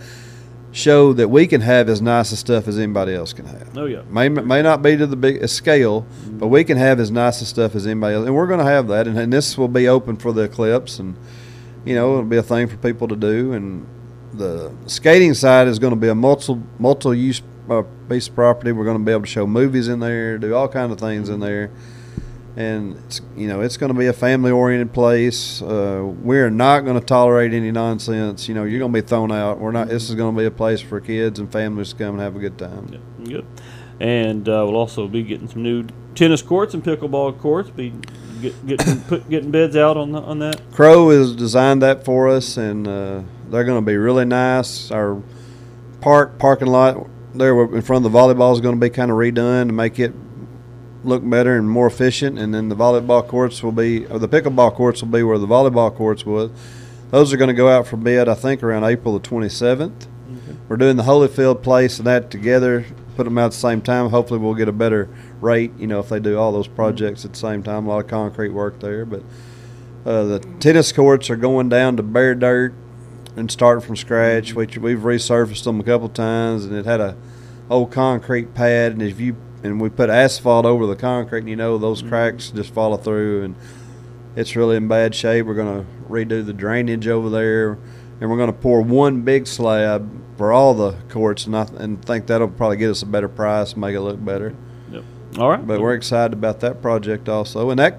show 0.76 1.14
that 1.14 1.28
we 1.28 1.46
can 1.46 1.62
have 1.62 1.88
as 1.88 2.02
nice 2.02 2.30
a 2.32 2.36
stuff 2.36 2.68
as 2.68 2.78
anybody 2.78 3.14
else 3.14 3.32
can 3.32 3.46
have. 3.46 3.76
Oh 3.76 3.86
yeah. 3.86 4.02
May 4.10 4.28
may 4.28 4.60
not 4.60 4.82
be 4.82 4.96
to 4.96 5.06
the 5.06 5.16
big 5.16 5.42
uh, 5.42 5.46
scale, 5.46 6.02
mm-hmm. 6.02 6.38
but 6.38 6.48
we 6.48 6.64
can 6.64 6.76
have 6.76 7.00
as 7.00 7.10
nice 7.10 7.40
a 7.40 7.46
stuff 7.46 7.74
as 7.74 7.86
anybody 7.86 8.14
else, 8.14 8.26
and 8.26 8.34
we're 8.34 8.46
going 8.46 8.58
to 8.60 8.70
have 8.70 8.86
that. 8.88 9.08
And, 9.08 9.18
and 9.18 9.32
this 9.32 9.56
will 9.56 9.68
be 9.68 9.88
open 9.88 10.16
for 10.16 10.32
the 10.32 10.42
eclipse, 10.42 10.98
and 10.98 11.16
you 11.86 11.94
know 11.94 12.12
it'll 12.12 12.24
be 12.24 12.36
a 12.36 12.42
thing 12.42 12.68
for 12.68 12.76
people 12.76 13.08
to 13.08 13.16
do. 13.16 13.54
And 13.54 13.86
the 14.34 14.72
skating 14.86 15.32
side 15.32 15.66
is 15.66 15.78
going 15.78 15.94
to 15.94 16.00
be 16.00 16.08
a 16.08 16.14
multi 16.14 16.60
multi 16.78 17.18
use 17.18 17.40
uh, 17.70 17.82
piece 18.08 18.28
of 18.28 18.34
property. 18.34 18.72
We're 18.72 18.84
going 18.84 18.98
to 18.98 19.04
be 19.04 19.12
able 19.12 19.22
to 19.22 19.30
show 19.30 19.46
movies 19.46 19.88
in 19.88 20.00
there, 20.00 20.36
do 20.36 20.54
all 20.54 20.68
kind 20.68 20.92
of 20.92 21.00
things 21.00 21.30
in 21.30 21.36
mm-hmm. 21.36 21.44
there, 21.44 21.70
and 22.56 22.96
it's 23.04 23.20
you 23.36 23.46
know 23.46 23.60
it's 23.60 23.76
going 23.76 23.92
to 23.92 23.98
be 23.98 24.06
a 24.06 24.12
family 24.12 24.50
oriented 24.50 24.92
place. 24.92 25.60
Uh, 25.60 26.02
we're 26.22 26.50
not 26.50 26.80
going 26.80 26.98
to 26.98 27.04
tolerate 27.04 27.52
any 27.52 27.70
nonsense. 27.70 28.48
You 28.48 28.54
know 28.54 28.64
you're 28.64 28.78
going 28.78 28.92
to 28.92 29.02
be 29.02 29.06
thrown 29.06 29.30
out. 29.30 29.58
We're 29.60 29.72
not. 29.72 29.88
This 29.88 30.08
is 30.08 30.14
going 30.14 30.34
to 30.34 30.40
be 30.40 30.46
a 30.46 30.50
place 30.50 30.80
for 30.80 31.00
kids 31.00 31.38
and 31.38 31.52
families 31.52 31.90
to 31.90 31.96
come 31.96 32.14
and 32.14 32.20
have 32.20 32.34
a 32.34 32.38
good 32.38 32.58
time. 32.58 32.88
Yeah, 32.90 33.24
good. 33.24 33.46
And 34.00 34.48
uh, 34.48 34.64
we'll 34.66 34.76
also 34.76 35.06
be 35.06 35.22
getting 35.22 35.48
some 35.48 35.62
new 35.62 35.86
tennis 36.14 36.42
courts 36.42 36.74
and 36.74 36.82
pickleball 36.82 37.38
courts. 37.38 37.70
Be 37.70 37.92
get, 38.40 38.66
getting 38.66 39.00
put, 39.08 39.28
getting 39.28 39.50
beds 39.50 39.76
out 39.76 39.98
on 39.98 40.12
the, 40.12 40.20
on 40.20 40.38
that. 40.38 40.60
Crow 40.72 41.10
has 41.10 41.36
designed 41.36 41.82
that 41.82 42.04
for 42.04 42.28
us, 42.28 42.56
and 42.56 42.88
uh, 42.88 43.22
they're 43.50 43.64
going 43.64 43.82
to 43.82 43.86
be 43.86 43.96
really 43.96 44.24
nice. 44.24 44.90
Our 44.90 45.22
park 46.00 46.38
parking 46.38 46.68
lot 46.68 47.06
there 47.34 47.60
in 47.64 47.82
front 47.82 48.06
of 48.06 48.12
the 48.12 48.18
volleyball 48.18 48.54
is 48.54 48.60
going 48.60 48.74
to 48.74 48.80
be 48.80 48.88
kind 48.88 49.10
of 49.10 49.18
redone 49.18 49.66
to 49.66 49.72
make 49.74 49.98
it 49.98 50.14
look 51.06 51.28
better 51.28 51.56
and 51.56 51.68
more 51.68 51.86
efficient. 51.86 52.38
And 52.38 52.54
then 52.54 52.68
the 52.68 52.76
volleyball 52.76 53.26
courts 53.26 53.62
will 53.62 53.72
be, 53.72 54.06
or 54.06 54.18
the 54.18 54.28
pickleball 54.28 54.74
courts 54.74 55.02
will 55.02 55.10
be 55.10 55.22
where 55.22 55.38
the 55.38 55.46
volleyball 55.46 55.94
courts 55.94 56.26
was. 56.26 56.50
Those 57.10 57.32
are 57.32 57.36
going 57.36 57.48
to 57.48 57.54
go 57.54 57.68
out 57.68 57.86
for 57.86 57.96
bid, 57.96 58.28
I 58.28 58.34
think, 58.34 58.62
around 58.62 58.84
April 58.84 59.18
the 59.18 59.28
27th. 59.28 60.08
We're 60.68 60.76
doing 60.76 60.96
the 60.96 61.04
Holyfield 61.04 61.62
place 61.62 61.98
and 61.98 62.06
that 62.06 62.30
together, 62.30 62.84
put 63.14 63.24
them 63.24 63.38
out 63.38 63.46
at 63.46 63.50
the 63.52 63.58
same 63.58 63.80
time. 63.80 64.10
Hopefully, 64.10 64.40
we'll 64.40 64.54
get 64.54 64.68
a 64.68 64.72
better 64.72 65.08
rate. 65.40 65.72
You 65.78 65.86
know, 65.86 66.00
if 66.00 66.08
they 66.08 66.18
do 66.18 66.36
all 66.36 66.50
those 66.50 66.66
projects 66.66 67.24
at 67.24 67.32
the 67.32 67.38
same 67.38 67.62
time, 67.62 67.86
a 67.86 67.88
lot 67.90 68.04
of 68.04 68.08
concrete 68.08 68.48
work 68.48 68.80
there. 68.80 69.04
But 69.04 69.22
uh, 70.04 70.24
the 70.24 70.38
tennis 70.58 70.90
courts 70.90 71.30
are 71.30 71.36
going 71.36 71.68
down 71.68 71.96
to 71.98 72.02
bare 72.02 72.34
dirt 72.34 72.74
and 73.36 73.50
starting 73.50 73.86
from 73.86 73.94
scratch. 73.94 74.54
Which 74.54 74.76
we've 74.76 74.98
resurfaced 74.98 75.62
them 75.62 75.78
a 75.78 75.84
couple 75.84 76.08
times, 76.08 76.64
and 76.64 76.74
it 76.74 76.84
had 76.84 77.00
a 77.00 77.16
old 77.70 77.92
concrete 77.92 78.54
pad. 78.54 78.92
And 78.92 79.02
if 79.02 79.20
you 79.20 79.36
and 79.66 79.80
we 79.80 79.88
put 79.88 80.08
asphalt 80.08 80.64
over 80.64 80.86
the 80.86 80.96
concrete, 80.96 81.40
and 81.40 81.48
you 81.48 81.56
know 81.56 81.78
those 81.78 82.00
mm-hmm. 82.00 82.10
cracks 82.10 82.50
just 82.50 82.72
follow 82.72 82.96
through. 82.96 83.44
And 83.44 83.56
it's 84.36 84.54
really 84.54 84.76
in 84.76 84.88
bad 84.88 85.14
shape. 85.14 85.46
We're 85.46 85.54
going 85.54 85.84
to 85.84 85.90
redo 86.08 86.44
the 86.44 86.52
drainage 86.52 87.08
over 87.08 87.28
there, 87.28 87.72
and 88.20 88.30
we're 88.30 88.36
going 88.36 88.52
to 88.52 88.58
pour 88.58 88.80
one 88.80 89.22
big 89.22 89.46
slab 89.46 90.08
for 90.36 90.52
all 90.52 90.74
the 90.74 90.92
courts, 91.08 91.46
and 91.46 91.56
I 91.56 91.66
and 91.78 92.04
think 92.04 92.26
that'll 92.26 92.48
probably 92.48 92.76
get 92.76 92.90
us 92.90 93.02
a 93.02 93.06
better 93.06 93.28
price, 93.28 93.76
make 93.76 93.94
it 93.94 94.00
look 94.00 94.22
better. 94.22 94.54
Yep. 94.90 95.04
All 95.38 95.50
right. 95.50 95.66
But 95.66 95.80
we're 95.80 95.94
excited 95.94 96.34
about 96.34 96.60
that 96.60 96.82
project 96.82 97.28
also, 97.28 97.70
and 97.70 97.78
that, 97.78 97.98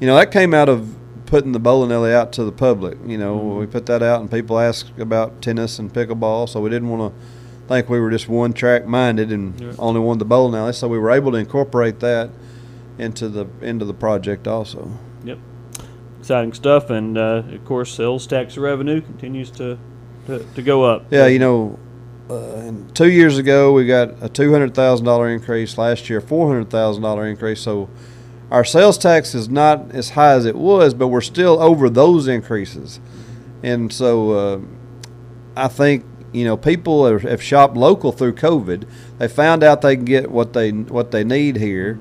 you 0.00 0.06
know, 0.06 0.14
that 0.16 0.30
came 0.30 0.52
out 0.52 0.68
of 0.68 0.94
putting 1.26 1.52
the 1.52 1.58
bowling 1.58 1.92
alley 1.92 2.12
out 2.12 2.32
to 2.32 2.44
the 2.44 2.52
public. 2.52 2.98
You 3.06 3.18
know, 3.18 3.38
mm-hmm. 3.38 3.58
we 3.60 3.66
put 3.66 3.86
that 3.86 4.02
out, 4.02 4.20
and 4.20 4.30
people 4.30 4.58
asked 4.58 4.98
about 4.98 5.40
tennis 5.40 5.78
and 5.78 5.92
pickleball, 5.92 6.48
so 6.48 6.60
we 6.60 6.70
didn't 6.70 6.90
want 6.90 7.14
to 7.14 7.20
think 7.68 7.88
we 7.88 8.00
were 8.00 8.10
just 8.10 8.28
one 8.28 8.52
track 8.52 8.86
minded 8.86 9.30
and 9.30 9.60
Yeah. 9.60 9.72
only 9.78 10.00
wanted 10.00 10.20
the 10.20 10.24
bowling 10.24 10.54
alley. 10.58 10.72
So 10.72 10.88
we 10.88 10.98
were 10.98 11.10
able 11.10 11.32
to 11.32 11.38
incorporate 11.38 12.00
that 12.00 12.30
into 12.98 13.28
the 13.28 13.46
into 13.62 13.84
the 13.84 13.94
project 13.94 14.48
also. 14.48 14.90
Yep. 15.24 15.38
Exciting 16.20 16.52
stuff, 16.52 16.90
and 16.90 17.16
uh, 17.16 17.42
of 17.52 17.64
course, 17.64 17.92
sales 17.94 18.26
tax 18.26 18.56
revenue 18.56 19.00
continues 19.00 19.50
to 19.52 19.78
to, 20.26 20.44
to 20.54 20.62
go 20.62 20.82
up. 20.84 21.06
Yeah, 21.10 21.26
you 21.26 21.38
know, 21.38 21.78
uh, 22.28 22.72
two 22.94 23.10
years 23.10 23.38
ago 23.38 23.72
we 23.72 23.86
got 23.86 24.14
a 24.22 24.28
two 24.28 24.50
hundred 24.52 24.74
thousand 24.74 25.06
dollar 25.06 25.28
increase. 25.28 25.78
Last 25.78 26.10
year, 26.10 26.20
four 26.20 26.48
hundred 26.48 26.70
thousand 26.70 27.02
dollar 27.02 27.26
increase. 27.26 27.60
So 27.60 27.88
our 28.50 28.64
sales 28.64 28.98
tax 28.98 29.34
is 29.34 29.48
not 29.48 29.92
as 29.92 30.10
high 30.10 30.32
as 30.32 30.44
it 30.44 30.56
was, 30.56 30.92
but 30.94 31.08
we're 31.08 31.20
still 31.20 31.62
over 31.62 31.88
those 31.88 32.26
increases. 32.26 32.98
And 33.62 33.92
so 33.92 34.30
uh, 34.32 34.60
I 35.56 35.68
think 35.68 36.04
you 36.32 36.44
know 36.44 36.56
people 36.56 37.06
have, 37.06 37.22
have 37.22 37.42
shopped 37.42 37.76
local 37.76 38.12
through 38.12 38.34
COVID. 38.34 38.88
They 39.18 39.28
found 39.28 39.62
out 39.62 39.82
they 39.82 39.96
can 39.96 40.04
get 40.04 40.30
what 40.30 40.52
they 40.52 40.70
what 40.70 41.10
they 41.10 41.24
need 41.24 41.56
here, 41.56 41.98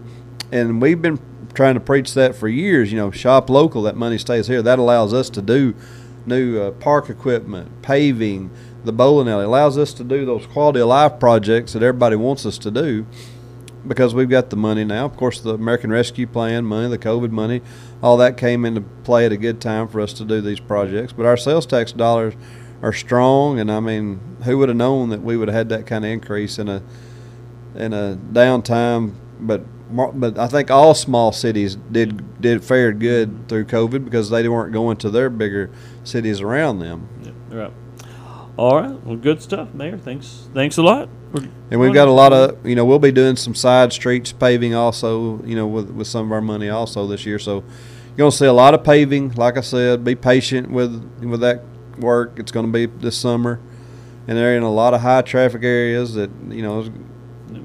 and 0.52 0.82
we've 0.82 1.02
been 1.02 1.20
trying 1.54 1.74
to 1.74 1.80
preach 1.80 2.14
that 2.14 2.36
for 2.36 2.48
years. 2.48 2.92
You 2.92 2.98
know, 2.98 3.12
shop 3.12 3.50
local. 3.50 3.82
That 3.84 3.96
money 3.96 4.18
stays 4.18 4.48
here. 4.48 4.62
That 4.62 4.80
allows 4.80 5.14
us 5.14 5.30
to 5.32 5.42
do 5.42 5.76
new 6.26 6.60
uh, 6.60 6.72
park 6.72 7.10
equipment, 7.10 7.82
paving, 7.82 8.52
the 8.84 8.92
bowling 8.92 9.30
alley. 9.30 9.46
Allows 9.46 9.78
us 9.78 9.94
to 9.94 10.04
do 10.04 10.26
those 10.26 10.46
quality 10.46 10.82
of 10.82 10.88
life 10.88 11.20
projects 11.20 11.74
that 11.74 11.82
everybody 11.82 12.16
wants 12.16 12.46
us 12.46 12.58
to 12.60 12.72
do 12.72 13.06
because 13.88 14.14
we've 14.14 14.30
got 14.30 14.50
the 14.50 14.56
money 14.56 14.84
now. 14.84 15.06
Of 15.06 15.16
course, 15.18 15.40
the 15.40 15.54
American 15.54 15.90
Rescue 15.90 16.28
Plan 16.28 16.66
money, 16.66 16.90
the 16.90 16.98
COVID 16.98 17.32
money, 17.32 17.62
all 18.02 18.18
that 18.18 18.38
came 18.38 18.66
into 18.66 18.82
play 18.82 19.26
at 19.26 19.32
a 19.32 19.38
good 19.38 19.62
time 19.62 19.88
for 19.88 20.02
us 20.02 20.14
to 20.14 20.26
do 20.26 20.42
these 20.42 20.60
projects. 20.60 21.14
But 21.14 21.26
our 21.26 21.38
sales 21.38 21.66
tax 21.66 21.92
dollars 21.92 22.34
are 22.82 22.94
strong, 22.94 23.60
and 23.60 23.72
I 23.72 23.80
mean, 23.80 24.20
who 24.44 24.58
would 24.60 24.70
have 24.70 24.78
known 24.78 25.10
that 25.10 25.22
we 25.22 25.38
would 25.38 25.48
have 25.48 25.56
had 25.56 25.70
that 25.70 25.86
kind 25.86 26.06
of 26.06 26.12
increase 26.12 26.60
in 26.60 26.68
a 26.68 26.82
in 27.76 27.94
a 27.94 28.18
downtime? 28.32 29.14
But 29.40 29.64
but 29.90 30.38
I 30.38 30.48
think 30.48 30.70
all 30.70 30.94
small 30.94 31.32
cities 31.32 31.76
did 31.92 32.42
did 32.42 32.64
fared 32.64 33.00
good 33.00 33.48
through 33.48 33.66
COVID 33.66 34.06
because 34.06 34.30
they 34.30 34.48
weren't 34.48 34.74
going 34.74 34.98
to 34.98 35.10
their 35.10 35.30
bigger 35.30 35.70
cities 36.04 36.42
around 36.42 36.80
them. 36.80 37.08
Yep, 37.24 37.34
right. 37.52 37.74
All 38.58 38.76
right. 38.76 39.04
Well, 39.06 39.16
good 39.16 39.42
stuff, 39.42 39.74
Mayor. 39.76 40.00
Thanks. 40.00 40.50
Thanks 40.54 40.78
a 40.78 40.82
lot. 40.82 41.10
for 41.32 41.44
And 41.70 41.80
we've 41.80 41.94
got 41.94 42.08
a 42.08 42.12
lot 42.12 42.34
of, 42.34 42.66
you 42.66 42.74
know, 42.74 42.86
we'll 42.86 42.98
be 42.98 43.12
doing 43.12 43.36
some 43.36 43.54
side 43.54 43.94
streets 43.94 44.32
paving 44.32 44.74
also, 44.74 45.44
you 45.44 45.56
know, 45.56 45.68
with, 45.68 45.92
with 45.92 46.08
some 46.08 46.26
of 46.26 46.32
our 46.32 46.42
money 46.42 46.68
also 46.68 47.06
this 47.06 47.24
year. 47.24 47.38
So 47.38 47.58
you're 47.58 48.18
going 48.18 48.32
to 48.32 48.38
see 48.38 48.48
a 48.48 48.54
lot 48.54 48.74
of 48.74 48.84
paving. 48.84 49.34
Like 49.34 49.58
I 49.58 49.62
said, 49.62 50.04
be 50.04 50.16
patient 50.16 50.72
with 50.72 50.92
with 51.22 51.42
that 51.42 51.62
work. 52.00 52.38
It's 52.38 52.52
going 52.52 52.66
to 52.66 52.72
be 52.72 52.86
this 52.86 53.18
summer. 53.18 53.60
And 54.28 54.38
they're 54.38 54.58
in 54.58 54.64
a 54.64 54.72
lot 54.72 54.94
of 54.94 55.02
high 55.02 55.22
traffic 55.22 55.64
areas 55.64 56.14
that, 56.16 56.30
you 56.50 56.62
know, 56.62 56.82
is 56.82 56.90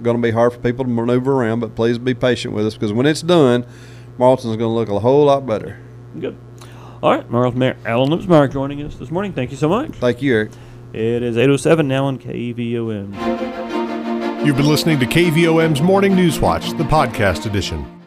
going 0.02 0.16
to 0.16 0.22
be 0.22 0.30
hard 0.30 0.52
for 0.52 0.60
people 0.60 0.84
to 0.84 0.90
maneuver 0.90 1.32
around. 1.32 1.60
But 1.60 1.74
please 1.74 1.98
be 1.98 2.14
patient 2.14 2.54
with 2.54 2.66
us 2.66 2.74
because 2.74 2.92
when 2.92 3.06
it's 3.06 3.22
done, 3.22 3.66
Morrilton's 4.18 4.56
going 4.56 4.58
to 4.58 4.68
look 4.68 4.88
a 4.88 5.00
whole 5.00 5.24
lot 5.24 5.46
better. 5.46 5.80
Good. 6.18 6.36
All 7.02 7.10
right. 7.10 7.28
Morrilton 7.28 7.56
Mayor 7.56 7.76
Alan 7.84 8.10
Lipsmeyer 8.10 8.52
joining 8.52 8.82
us 8.82 8.94
this 8.96 9.10
morning. 9.10 9.32
Thank 9.32 9.50
you 9.50 9.56
so 9.56 9.68
much. 9.68 9.90
Thank 9.96 10.22
you, 10.22 10.34
Eric. 10.34 10.52
It 10.92 11.22
is 11.22 11.36
8.07 11.36 11.86
now 11.86 12.04
on 12.04 12.18
KVOM. 12.18 13.16
You've 14.44 14.56
been 14.56 14.66
listening 14.66 15.00
to 15.00 15.06
KVOM's 15.06 15.80
Morning 15.80 16.14
News 16.14 16.38
Watch, 16.38 16.70
the 16.70 16.84
podcast 16.84 17.46
edition. 17.46 18.01